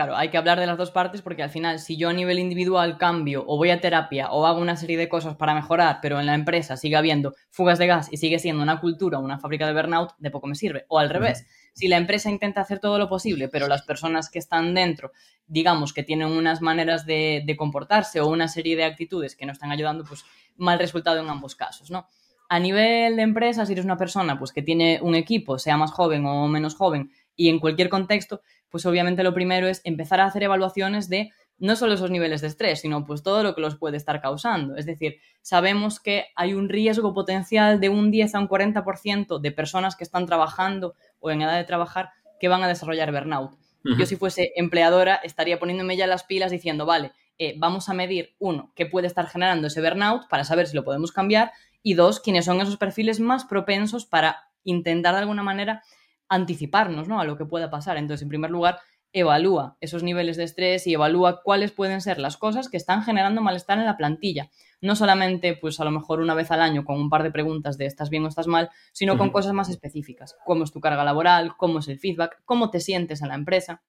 [0.00, 2.38] Claro, hay que hablar de las dos partes porque al final, si yo a nivel
[2.38, 6.18] individual cambio o voy a terapia o hago una serie de cosas para mejorar, pero
[6.20, 9.38] en la empresa sigue habiendo fugas de gas y sigue siendo una cultura o una
[9.38, 10.86] fábrica de burnout, de poco me sirve.
[10.88, 14.38] O al revés, si la empresa intenta hacer todo lo posible, pero las personas que
[14.38, 15.12] están dentro,
[15.46, 19.52] digamos que tienen unas maneras de, de comportarse o una serie de actitudes que no
[19.52, 20.24] están ayudando, pues
[20.56, 22.08] mal resultado en ambos casos, ¿no?
[22.52, 25.92] A nivel de empresa, si eres una persona pues, que tiene un equipo, sea más
[25.92, 30.24] joven o menos joven, y en cualquier contexto, pues obviamente lo primero es empezar a
[30.26, 33.76] hacer evaluaciones de no solo esos niveles de estrés, sino pues todo lo que los
[33.76, 34.74] puede estar causando.
[34.74, 39.52] Es decir, sabemos que hay un riesgo potencial de un 10 a un 40% de
[39.52, 42.10] personas que están trabajando o en edad de trabajar
[42.40, 43.52] que van a desarrollar burnout.
[43.96, 48.34] Yo si fuese empleadora estaría poniéndome ya las pilas diciendo, vale, eh, vamos a medir,
[48.38, 52.20] uno, qué puede estar generando ese burnout para saber si lo podemos cambiar y dos,
[52.20, 55.82] quiénes son esos perfiles más propensos para intentar de alguna manera
[56.28, 57.20] anticiparnos ¿no?
[57.20, 57.96] a lo que pueda pasar.
[57.96, 58.78] Entonces, en primer lugar,
[59.12, 63.42] evalúa esos niveles de estrés y evalúa cuáles pueden ser las cosas que están generando
[63.42, 64.50] malestar en la plantilla.
[64.80, 67.76] No solamente, pues a lo mejor una vez al año con un par de preguntas
[67.76, 70.36] de estás bien o estás mal, sino con cosas más específicas.
[70.44, 71.56] ¿Cómo es tu carga laboral?
[71.56, 72.40] ¿Cómo es el feedback?
[72.44, 73.82] ¿Cómo te sientes en la empresa?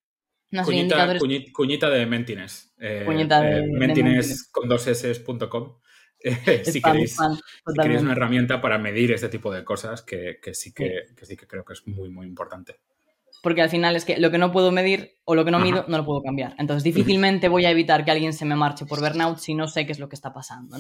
[1.53, 2.73] cuñita, de Mentines.
[2.77, 4.85] Eh, cuñita de, eh, con dos
[6.63, 11.35] si, queréis, una herramienta para medir este tipo de cosas que, sí que, sí.
[11.35, 12.79] que creo que es muy, muy importante.
[13.41, 15.85] Porque al final es que lo que no puedo medir o lo que no mido
[15.87, 16.53] no lo puedo cambiar.
[16.59, 19.85] Entonces difícilmente voy a evitar que alguien se me marche por burnout si no sé
[19.87, 20.77] qué es lo que está pasando.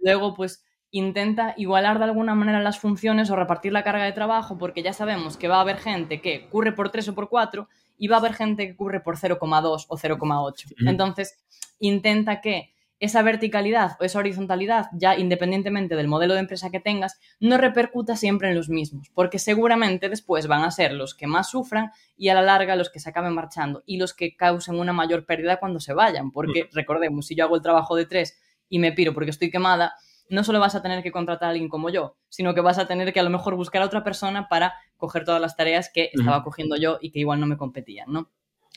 [0.00, 4.58] Luego, pues intenta igualar de alguna manera las funciones o repartir la carga de trabajo
[4.58, 7.68] porque ya sabemos que va a haber gente que curre por 3 o por 4
[7.98, 10.74] y va a haber gente que curre por 0,2 o 0,8.
[10.86, 11.38] Entonces,
[11.78, 12.71] intenta que
[13.02, 18.14] esa verticalidad o esa horizontalidad, ya independientemente del modelo de empresa que tengas, no repercuta
[18.14, 22.28] siempre en los mismos, porque seguramente después van a ser los que más sufran y
[22.28, 25.58] a la larga los que se acaben marchando y los que causen una mayor pérdida
[25.58, 29.12] cuando se vayan, porque recordemos, si yo hago el trabajo de tres y me piro
[29.12, 29.94] porque estoy quemada,
[30.28, 32.86] no solo vas a tener que contratar a alguien como yo, sino que vas a
[32.86, 36.10] tener que a lo mejor buscar a otra persona para coger todas las tareas que
[36.12, 38.30] estaba cogiendo yo y que igual no me competían, ¿no?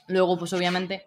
[0.08, 1.06] Luego, pues obviamente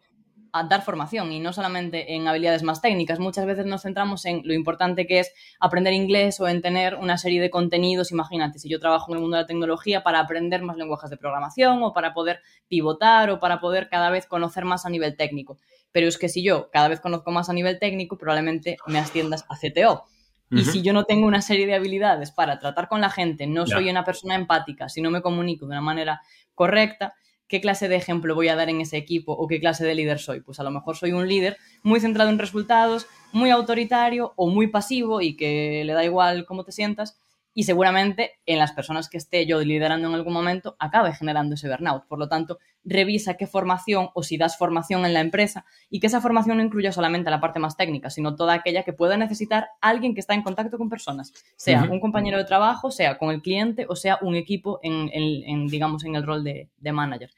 [0.53, 3.19] a dar formación y no solamente en habilidades más técnicas.
[3.19, 7.19] Muchas veces nos centramos en lo importante que es aprender inglés o en tener una
[7.19, 8.13] serie de contenidos.
[8.13, 11.17] Imagínate, si yo trabajo en el mundo de la tecnología para aprender más lenguajes de
[11.17, 15.59] programación o para poder pivotar o para poder cada vez conocer más a nivel técnico.
[15.93, 19.45] Pero es que si yo cada vez conozco más a nivel técnico, probablemente me asciendas
[19.49, 20.05] a CTO.
[20.51, 23.67] Y si yo no tengo una serie de habilidades para tratar con la gente, no
[23.67, 26.23] soy una persona empática, si no me comunico de una manera
[26.55, 27.15] correcta,
[27.49, 30.19] ¿qué clase de ejemplo voy a dar en ese equipo o qué clase de líder
[30.19, 30.41] soy?
[30.41, 34.69] Pues a lo mejor soy un líder muy centrado en resultados, muy autoritario o muy
[34.69, 37.19] pasivo y que le da igual cómo te sientas
[37.59, 41.69] y seguramente en las personas que esté yo liderando en algún momento acabe generando ese
[41.69, 42.06] burnout.
[42.06, 46.06] Por lo tanto, revisa qué formación o si das formación en la empresa y que
[46.06, 49.71] esa formación no incluya solamente la parte más técnica, sino toda aquella que pueda necesitar
[49.81, 53.42] alguien que está en contacto con personas, sea un compañero de trabajo, sea con el
[53.42, 57.33] cliente o sea un equipo en, digamos, en el rol de, manager.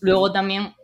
[0.00, 0.76] Luego también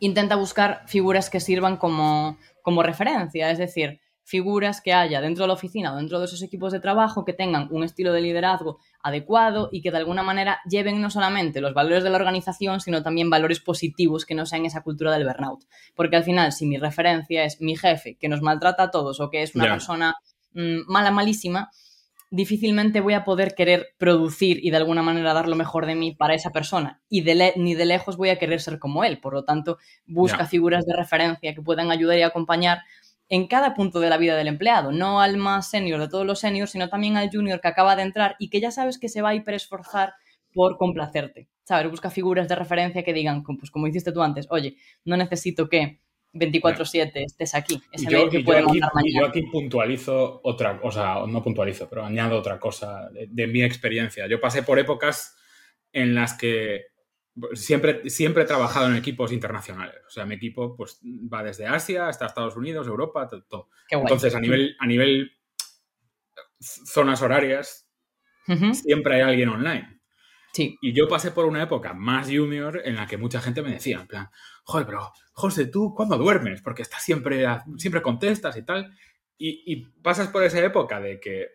[0.00, 5.48] intenta buscar figuras que sirvan como, como referencia, es decir, figuras que haya dentro de
[5.48, 8.78] la oficina o dentro de esos equipos de trabajo que tengan un estilo de liderazgo
[9.02, 13.02] adecuado y que de alguna manera lleven no solamente los valores de la organización, sino
[13.02, 15.64] también valores positivos que no sean esa cultura del burnout.
[15.94, 19.30] Porque al final, si mi referencia es mi jefe que nos maltrata a todos o
[19.30, 20.14] que es una persona
[20.52, 21.70] mm, mala, malísima,
[22.30, 26.14] difícilmente voy a poder querer producir y de alguna manera dar lo mejor de mí
[26.14, 27.00] para esa persona.
[27.08, 27.22] Y
[27.56, 29.20] ni de lejos voy a querer ser como él.
[29.20, 32.80] Por lo tanto, busca figuras de referencia que puedan ayudar y acompañar
[33.28, 36.40] en cada punto de la vida del empleado, no al más senior de todos los
[36.40, 39.22] seniors, sino también al junior que acaba de entrar y que ya sabes que se
[39.22, 40.14] va a hiperesforzar
[40.54, 41.48] por complacerte.
[41.64, 41.90] ¿Sabes?
[41.90, 46.00] Busca figuras de referencia que digan, pues como hiciste tú antes, oye, no necesito que
[46.32, 47.80] 24-7 estés aquí.
[48.08, 48.26] yo,
[49.26, 54.26] aquí, puntualizo otra, o sea, no puntualizo, pero añado otra cosa de mi experiencia.
[54.26, 55.36] Yo pasé por épocas
[55.92, 56.86] en las que
[57.52, 59.96] siempre, siempre he trabajado en equipos internacionales.
[60.06, 63.68] O sea, mi equipo pues, va desde Asia hasta Estados Unidos, Europa, todo.
[63.90, 65.32] Entonces, a nivel, a nivel
[66.60, 67.88] zonas horarias,
[68.72, 70.00] siempre hay alguien online.
[70.52, 70.78] Sí.
[70.80, 74.00] Y yo pasé por una época más junior en la que mucha gente me decía,
[74.00, 74.30] en plan,
[74.64, 76.62] joder, pero José, ¿tú cuándo duermes?
[76.62, 78.92] Porque estás siempre, siempre contestas y tal.
[79.36, 81.46] Y, y pasas por esa época de que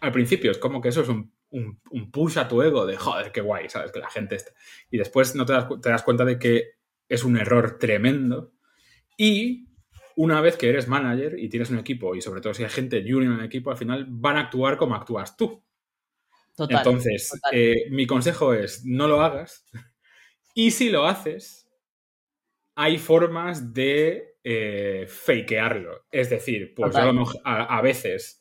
[0.00, 3.32] al principio es como que eso es un un, push a tu ego de joder,
[3.32, 3.92] qué guay, ¿sabes?
[3.92, 4.52] Que la gente está.
[4.90, 6.74] Y después no te das, te das cuenta de que
[7.08, 8.52] es un error tremendo.
[9.16, 9.68] Y
[10.16, 13.02] una vez que eres manager y tienes un equipo, y sobre todo si hay gente
[13.02, 15.62] junior en el equipo, al final van a actuar como actúas tú.
[16.56, 19.66] Total, Entonces, eh, mi consejo es no lo hagas.
[20.54, 21.70] Y si lo haces,
[22.74, 26.06] hay formas de eh, fakearlo.
[26.10, 28.39] Es decir, pues a, veces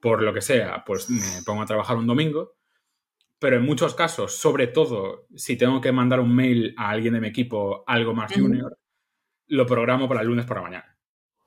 [0.00, 2.54] por lo que sea, pues me pongo a trabajar un domingo.
[3.38, 7.20] Pero en muchos casos, sobre todo si tengo que mandar un mail a alguien de
[7.20, 8.78] mi equipo, algo más junior,
[9.46, 10.98] lo programo para el lunes por la mañana.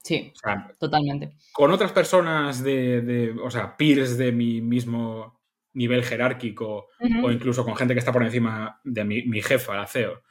[0.04, 0.34] Sí,
[0.80, 1.38] totalmente.
[1.54, 5.39] Con otras personas de, o sea, peers de mi mismo
[5.74, 6.88] nivel jerárquico
[7.24, 10.22] o incluso con gente que está por encima de mi, jefa, la CEO,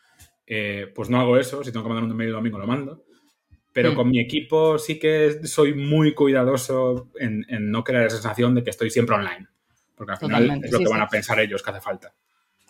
[0.47, 1.65] eh, pues no hago eso.
[1.65, 3.05] Si tengo que mandar un mail el domingo, lo mando.
[3.73, 3.95] Pero mm.
[3.95, 8.71] con mi equipo sí que soy muy cuidadoso en, no crear esa sensación de que
[8.71, 9.49] estoy siempre online.
[9.95, 12.13] Porque al final es lo que van a pensar ellos que hace falta.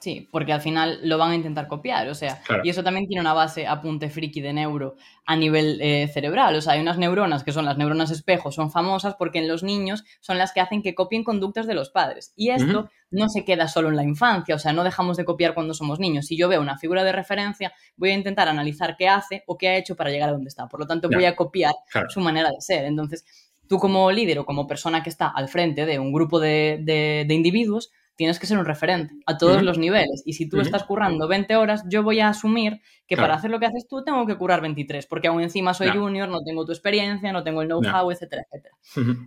[0.03, 3.21] Sí, porque al final lo van a intentar copiar, o sea, y eso también tiene
[3.21, 7.45] una base apunte friki de neuro a nivel eh, cerebral, o sea, hay unas neuronas
[7.45, 10.83] que son las neuronas espejo, son famosas porque en los niños son las que hacen
[10.83, 12.33] que copien conductas de los padres.
[12.35, 15.55] Y esto no se queda solo en la infancia, o sea, no dejamos de copiar
[15.55, 16.27] cuando somos niños.
[16.27, 19.69] Si yo veo una figura de referencia, voy a intentar analizar qué hace o qué
[19.69, 20.67] ha hecho para llegar a donde está.
[20.67, 21.75] Por lo tanto, voy a copiar
[22.09, 22.87] su manera de ser.
[22.87, 23.25] Entonces,
[23.69, 27.93] tú como líder o como persona que está al frente de un grupo de individuos,
[28.17, 30.23] tienes que ser un referente a todos los niveles.
[30.25, 33.59] Y si tú estás currando 20 horas, yo voy a asumir que para hacer lo
[33.59, 36.73] que haces tú tengo que curar 23, porque aún encima soy junior, no tengo tu
[36.73, 38.75] experiencia, no tengo el know-how, etcétera, etcétera.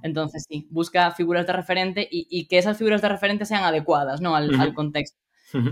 [0.04, 4.36] Entonces, sí, busca figuras de referente y, que esas figuras de referente sean adecuadas ¿no?
[4.36, 5.20] al, al contexto.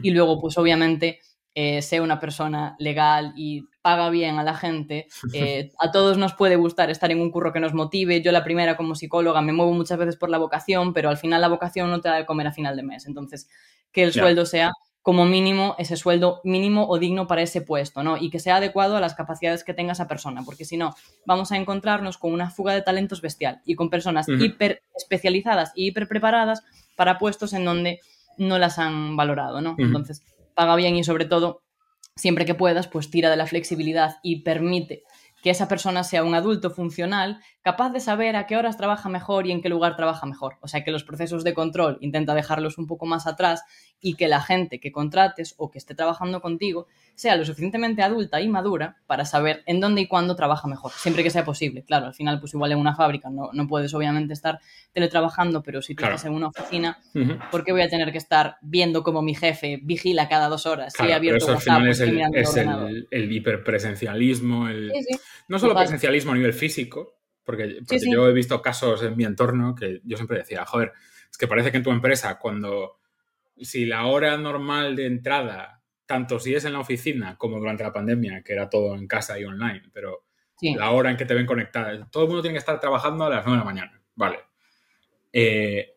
[0.02, 1.20] Y luego, pues obviamente,
[1.56, 5.08] eh, sea una persona legal y paga bien a la gente.
[5.36, 8.22] Eh, a todos nos puede gustar estar en un curro que nos motive.
[8.22, 11.42] Yo la primera como psicóloga me muevo muchas veces por la vocación, pero al final
[11.42, 13.08] la vocación no te da de comer a final de mes.
[13.08, 13.50] Entonces,
[13.92, 14.72] que el sueldo sea
[15.02, 18.18] como mínimo ese sueldo mínimo o digno para ese puesto, ¿no?
[18.18, 21.52] Y que sea adecuado a las capacidades que tenga esa persona, porque si no, vamos
[21.52, 26.08] a encontrarnos con una fuga de talentos bestial y con personas hiper especializadas y hiper
[26.08, 26.64] preparadas
[26.96, 28.00] para puestos en donde
[28.38, 29.76] no las han valorado, ¿no?
[29.78, 30.24] Entonces,
[30.54, 31.63] paga bien y sobre todo,
[32.16, 35.04] siempre que puedas, pues tira de la flexibilidad y permite
[35.42, 39.48] que esa persona sea un adulto funcional capaz de saber a qué horas trabaja mejor
[39.48, 40.58] y en qué lugar trabaja mejor.
[40.60, 43.64] O sea, que los procesos de control intenta dejarlos un poco más atrás
[44.02, 48.42] y que la gente que contrates o que esté trabajando contigo sea lo suficientemente adulta
[48.42, 51.84] y madura para saber en dónde y cuándo trabaja mejor, siempre que sea posible.
[51.84, 54.60] Claro, al final, pues igual en una fábrica no, no puedes obviamente estar
[54.92, 57.00] teletrabajando, pero si tú estás en una oficina,
[57.50, 60.94] ¿por qué voy a tener que estar viendo cómo mi jefe vigila cada dos horas?
[60.94, 64.92] si abierto pero eso al final es, el, es el, hiperpresencialismo, el...
[65.48, 67.80] no solo presencialismo a nivel físico, porque,
[68.12, 70.94] yo he visto casos en mi entorno que yo siempre decía, joder,
[71.30, 73.00] es que parece que en tu empresa cuando,
[73.58, 77.94] si la hora normal de entrada tanto si es en la oficina como durante la
[77.94, 80.26] pandemia, que era todo en casa y online, pero
[80.62, 83.30] la hora en que te ven conectada, todo el mundo tiene que estar trabajando a
[83.30, 84.40] las 9 de la mañana, vale.
[85.32, 85.96] Eh,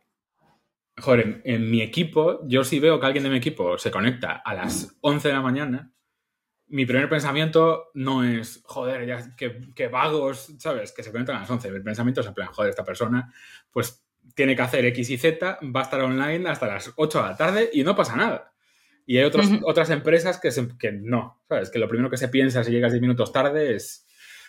[0.96, 4.54] joder, en, mi equipo, yo si veo que alguien de mi equipo se conecta a
[4.54, 5.92] las 11 de la mañana,
[6.68, 10.92] mi primer pensamiento no es, joder, ya que, vagos, ¿sabes?
[10.92, 11.70] Que se conectan a las 11.
[11.70, 13.32] Mi pensamiento es en plan, joder, esta persona,
[13.70, 14.04] pues
[14.34, 17.36] tiene que hacer X y Z, va a estar online hasta las 8 de la
[17.36, 18.52] tarde y no pasa nada.
[19.06, 21.70] Y hay otros, otras empresas que, que no, ¿sabes?
[21.70, 24.06] Que lo primero que se piensa si llegas 10 minutos tarde es,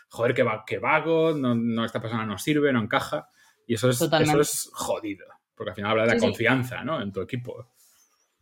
[0.10, 3.30] joder, que, va, que vago, no, no, esta persona no sirve, no encaja.
[3.68, 7.02] Y eso es, eso es jodido, porque al final habla de la confianza, ¿no?
[7.02, 7.70] En tu equipo.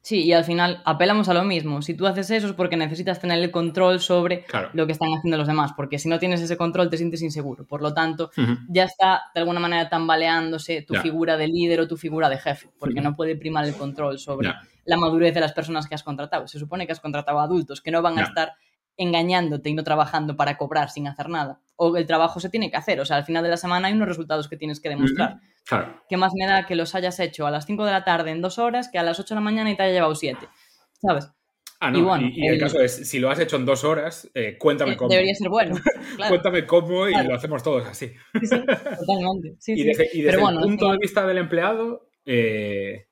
[0.05, 1.81] Sí, y al final apelamos a lo mismo.
[1.81, 5.35] Si tú haces eso es porque necesitas tener el control sobre lo que están haciendo
[5.35, 7.65] los demás, porque si no tienes ese control te sientes inseguro.
[7.65, 8.29] Por lo tanto,
[8.69, 12.69] ya está de alguna manera tambaleándose tu figura de líder o tu figura de jefe,
[12.77, 14.53] porque no puede primar el control sobre
[14.85, 16.47] la madurez de las personas que has contratado.
[16.47, 18.53] Se supone que has contratado adultos que no van a estar
[18.97, 21.59] engañándote y no trabajando para cobrar sin hacer nada.
[21.75, 22.99] O el trabajo se tiene que hacer.
[23.01, 25.39] O sea, al final de la semana hay unos resultados que tienes que demostrar.
[25.65, 26.01] Claro.
[26.07, 28.41] ¿Qué más me da que los hayas hecho a las 5 de la tarde en
[28.41, 30.47] dos horas que a las 8 de la mañana y te haya llevado 7?
[31.01, 31.29] ¿Sabes?
[31.79, 34.95] Ah, no, y, el, caso es, si lo has hecho en dos horas, eh, cuéntame
[34.95, 35.09] cómo.
[35.09, 35.75] Debería ser bueno.
[36.29, 38.07] cuéntame cómo y lo hacemos todos así.
[38.07, 38.55] Sí, sí
[38.97, 39.57] totalmente.
[39.67, 43.07] y desde, el punto de vista del empleado, eh,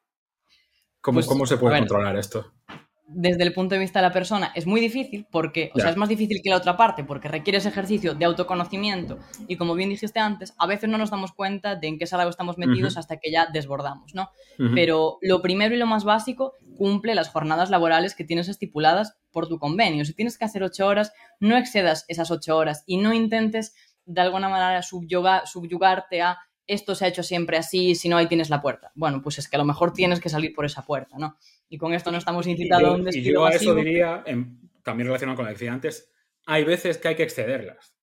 [1.01, 2.53] ¿cómo, pues, ¿cómo, se puede controlar esto?
[3.16, 5.97] Desde el punto de vista de la persona es muy difícil porque, o sea, es
[5.97, 9.89] más difícil que la otra parte porque requiere ese ejercicio de autoconocimiento y como bien
[9.89, 13.18] dijiste antes, a veces no nos damos cuenta de en qué salario estamos metidos hasta
[13.18, 14.30] que ya desbordamos, ¿no?
[14.76, 19.47] Pero lo primero y lo más básico, cumple las jornadas laborales que tienes estipuladas por
[19.47, 20.05] tu convenio.
[20.05, 24.22] Si tienes que hacer ocho horas, no excedas esas ocho horas y no intentes de
[24.22, 26.38] alguna manera subyugarte a
[26.68, 28.91] esto se ha hecho siempre así, si no ahí tienes la puerta.
[28.95, 31.38] Bueno, pues es que a lo mejor tienes que salir por esa puerta, ¿no?
[31.74, 34.24] Y con esto no estamos incitando a un despido Y yo a eso diría,
[34.84, 36.13] también relacionado con lo que decía antes,
[36.45, 37.95] hay veces que hay que excederlas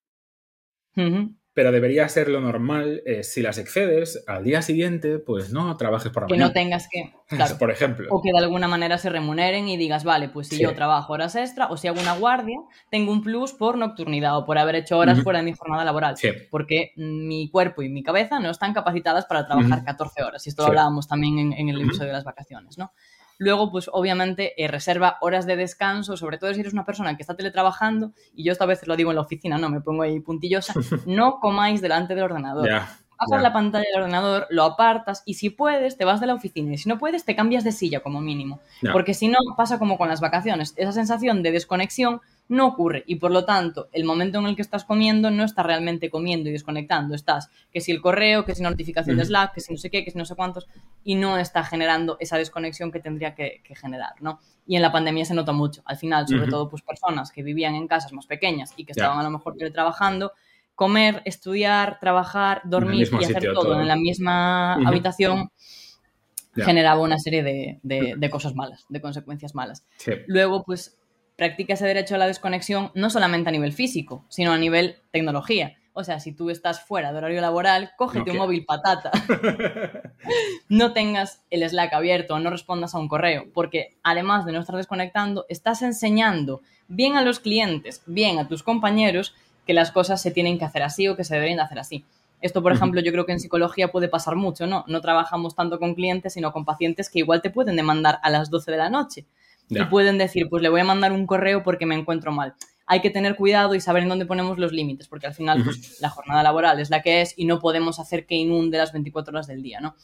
[1.53, 6.13] pero debería ser lo normal eh, si las excedes al día siguiente, pues no trabajes
[6.13, 6.53] por la que mañana.
[6.53, 8.07] Que no tengas que, claro, por ejemplo.
[8.11, 11.35] O que de alguna manera se remuneren y digas, vale, pues si yo trabajo horas
[11.35, 12.59] extra o si hago una guardia,
[12.91, 16.15] tengo un plus por nocturnidad o por haber hecho horas fuera de mi jornada laboral.
[16.51, 20.47] Porque mi cuerpo y mi cabeza no están capacitadas para trabajar 14 horas.
[20.47, 22.93] Y esto lo hablábamos también en, en el episodio de las vacaciones, ¿no?
[23.41, 27.23] Luego, pues obviamente eh, reserva horas de descanso, sobre todo si eres una persona que
[27.23, 30.21] está teletrabajando, y yo esta vez lo digo en la oficina, no me pongo ahí
[30.21, 30.75] puntillosa,
[31.07, 32.69] no comáis delante del ordenador.
[32.69, 36.75] Bajas la pantalla del ordenador, lo apartas y si puedes te vas de la oficina
[36.75, 38.61] y si no puedes te cambias de silla como mínimo.
[38.93, 42.21] Porque si no pasa como con las vacaciones, esa sensación de desconexión
[42.51, 43.05] no ocurre.
[43.07, 46.51] Y por lo tanto el momento en el que estás comiendo no estás realmente comiendo
[46.51, 49.79] y desconectando, estás que si el correo, que si notificación de Slack, que si no
[49.79, 50.67] sé qué, que si no sé cuántos
[51.05, 54.41] y no está generando esa desconexión que tendría que, generar, ¿no?
[54.67, 57.77] Y en la pandemia se nota mucho, al final, sobre todo pues personas que vivían
[57.77, 60.33] en casas más pequeñas y que estaban a lo mejor teletrabajando,
[60.75, 65.51] comer, estudiar, trabajar, dormir y hacer todo, en la misma habitación
[66.57, 69.85] generaba una serie de, cosas malas, de consecuencias malas.
[70.27, 71.00] Luego, pues
[71.41, 75.79] practica ese derecho a la desconexión no solamente a nivel físico, sino a nivel tecnología.
[75.95, 79.11] O sea, si tú estás fuera de horario laboral, cógete un móvil patata.
[80.69, 84.77] no tengas el Slack abierto, no respondas a un correo, porque además de no estar
[84.77, 89.35] desconectando, estás enseñando bien a los clientes, bien a tus compañeros,
[89.67, 92.05] que las cosas se tienen que hacer así o que se deberían de hacer así.
[92.43, 94.85] Esto, por ejemplo, yo creo que en psicología puede pasar mucho, ¿no?
[94.89, 98.51] No trabajamos tanto con clientes, sino con pacientes que igual te pueden demandar a las
[98.51, 99.25] 12 de la noche
[99.71, 102.55] y pueden decir, pues le voy a mandar un correo porque me encuentro mal.
[102.87, 106.01] Hay que tener cuidado y saber en dónde ponemos los límites, porque al final pues,
[106.01, 109.33] la jornada laboral es la que es y no podemos hacer que inunde las 24
[109.33, 109.95] horas del día, ¿no?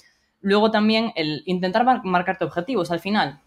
[0.41, 3.41] Luego también el intentar marcarte objetivos al final.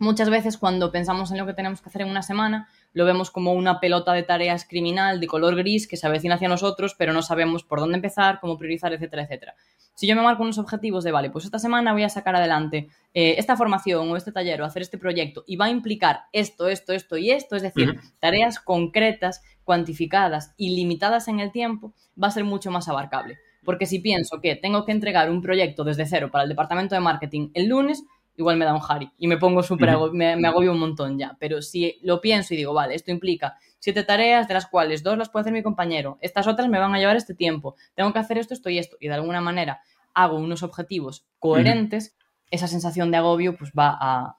[0.00, 3.30] Muchas veces cuando pensamos en lo que tenemos que hacer en una semana, lo vemos
[3.30, 7.12] como una pelota de tareas criminal de color gris que se avecina hacia nosotros, pero
[7.12, 9.54] no sabemos por dónde empezar, cómo priorizar, etcétera, etcétera.
[10.00, 12.88] Si yo me marco unos objetivos de, vale, pues esta semana voy a sacar adelante
[13.12, 16.68] eh, esta formación o este taller o hacer este proyecto y va a implicar esto,
[16.68, 22.28] esto, esto y esto, es decir, tareas concretas, cuantificadas y limitadas en el tiempo, va
[22.28, 23.36] a ser mucho más abarcable.
[23.62, 27.02] Porque si pienso que tengo que entregar un proyecto desde cero para el departamento de
[27.02, 28.02] marketing el lunes,
[28.36, 31.36] igual me da un Harry y me pongo súper, me, me, agobio un montón ya.
[31.38, 35.18] Pero si lo pienso y digo, vale, esto implica siete tareas, de las cuales dos
[35.18, 38.18] las puede hacer mi compañero, estas otras me van a llevar este tiempo, tengo que
[38.18, 39.80] hacer esto, esto y esto, y de alguna manera
[40.14, 42.16] hago unos objetivos coherentes,
[42.50, 43.96] esa sensación de agobio pues va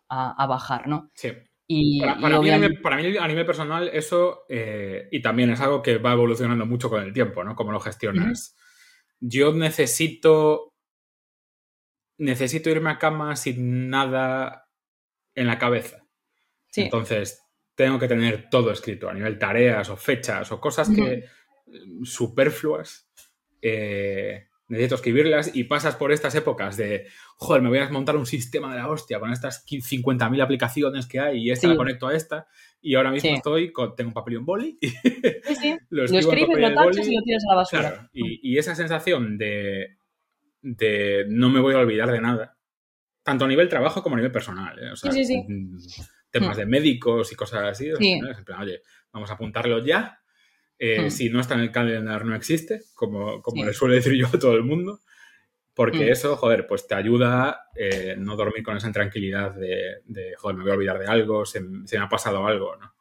[0.10, 1.10] a, bajar, ¿no?
[1.16, 1.30] Sí.
[1.68, 6.66] Y, para, mí, a nivel personal, eso, eh, y también es algo que va evolucionando
[6.66, 7.56] mucho con el tiempo, ¿no?
[7.56, 8.58] Cómo lo gestionas.
[9.22, 10.71] Yo necesito.
[12.22, 14.70] Necesito irme a cama sin nada
[15.34, 16.06] en la cabeza.
[16.70, 16.84] Sí.
[16.84, 17.44] Entonces,
[17.76, 21.26] tengo que tener todo escrito a nivel tareas o fechas o cosas que
[22.04, 23.10] superfluas.
[23.62, 27.08] Eh, necesito escribirlas y pasas por estas épocas de,
[27.38, 31.20] joder, me voy a montar un sistema de la hostia con estas 50.000 aplicaciones que
[31.20, 32.48] hay y esta la conecto a esta
[32.82, 34.78] y ahora mismo estoy, con, tengo un papel y un boli.
[34.80, 34.88] Y
[35.44, 35.78] sí, sí.
[35.90, 38.10] lo, escribes, lo tachas y lo tiras a la basura.
[38.14, 39.98] y, esa sensación de,
[40.62, 42.58] de no me voy a olvidar de nada,
[43.24, 44.78] tanto a nivel trabajo como a nivel personal.
[44.80, 44.92] ¿eh?
[44.92, 45.78] O sea, mm,
[46.30, 46.60] temas hmm.
[46.60, 47.92] de médicos y cosas así.
[47.92, 48.82] oye,
[49.12, 50.20] vamos a apuntarlo ya
[50.84, 51.12] eh, hmm.
[51.12, 54.40] Si no está en el calendar, no existe, como, como le suele decir yo a
[54.40, 55.02] todo el mundo.
[55.74, 56.12] Porque hmm.
[56.12, 60.64] eso, joder, pues te ayuda a eh, no dormir con esa intranquilidad de, joder, me
[60.64, 62.94] voy a olvidar de algo, se, se me ha pasado algo, ¿no?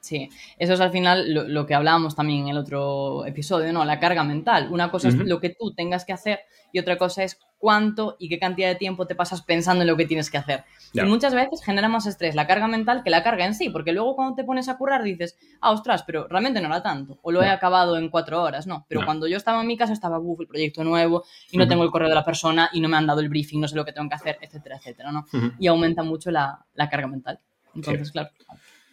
[0.00, 3.84] Sí, eso es al final lo, que hablábamos también en el otro episodio, ¿no?
[3.84, 4.68] La carga mental.
[4.70, 6.40] Una cosa es lo que tú tengas que hacer
[6.72, 9.96] y otra cosa es cuánto y qué cantidad de tiempo te pasas pensando en lo
[9.96, 10.64] que tienes que hacer.
[10.92, 13.92] Y muchas veces genera más estrés la carga mental que la carga en sí, porque
[13.92, 17.32] luego cuando te pones a currar dices, ah, ostras, pero realmente no era tanto, o
[17.32, 18.86] lo he acabado en cuatro horas, no.
[18.88, 21.82] Pero cuando yo estaba en mi casa estaba, uff, el proyecto nuevo y no tengo
[21.82, 23.84] el correo de la persona y no me han dado el briefing, no sé lo
[23.84, 25.26] que tengo que hacer, etcétera, etcétera, ¿no?
[25.58, 27.40] Y aumenta mucho la, carga mental.
[27.74, 28.30] Entonces, claro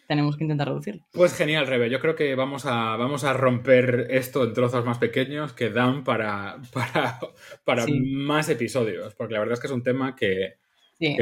[0.06, 1.06] tenemos que intentar reducirlo.
[1.12, 1.90] Pues genial, Rebe.
[1.90, 6.04] Yo creo que vamos a, vamos a romper esto en trozos más pequeños que dan
[6.04, 7.18] para, para,
[7.64, 10.58] para más episodios, porque la verdad es que es un tema que,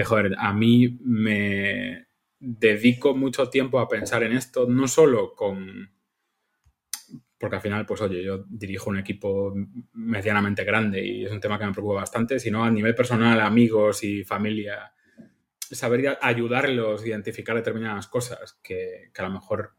[0.05, 2.07] joder, a mí me
[2.39, 5.91] dedico mucho tiempo a pensar en esto, no solo con...
[7.39, 9.53] Porque al final, pues oye, yo dirijo un equipo
[9.93, 14.03] medianamente grande y es un tema que me preocupa bastante, sino a nivel personal, amigos
[14.03, 14.95] y familia
[15.75, 19.75] saber ayudarlos a identificar determinadas cosas que, a lo mejor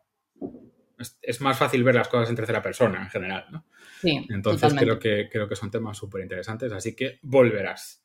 [1.22, 3.66] es, más fácil ver las cosas en tercera persona en general, ¿no?
[4.02, 8.02] Sí, Entonces creo que, creo que son temas súper interesantes, así que volverás.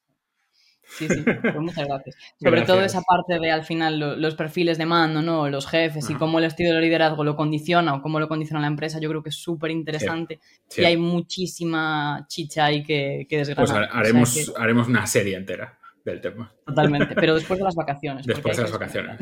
[0.83, 2.17] Sí, sí, pues muchas gracias.
[2.43, 5.49] Sobre todo esa parte de al final los perfiles de mando, ¿no?
[5.49, 8.67] Los jefes y cómo el estilo de liderazgo lo condiciona o cómo lo condiciona la
[8.67, 10.41] empresa, yo creo que es súper interesante
[10.77, 13.67] y hay muchísima chicha ahí que, que desgranar.
[13.67, 16.55] Pues haremos, haremos una serie entera del tema.
[16.67, 18.27] Totalmente, pero después de las vacaciones.
[18.27, 19.19] Después de las vacaciones.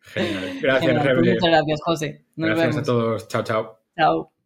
[0.00, 0.58] Genial.
[0.62, 2.24] Gracias, pues muchas gracias, José.
[2.36, 3.28] gracias a todos.
[3.28, 3.78] Chao, chao.
[3.96, 4.37] Chao.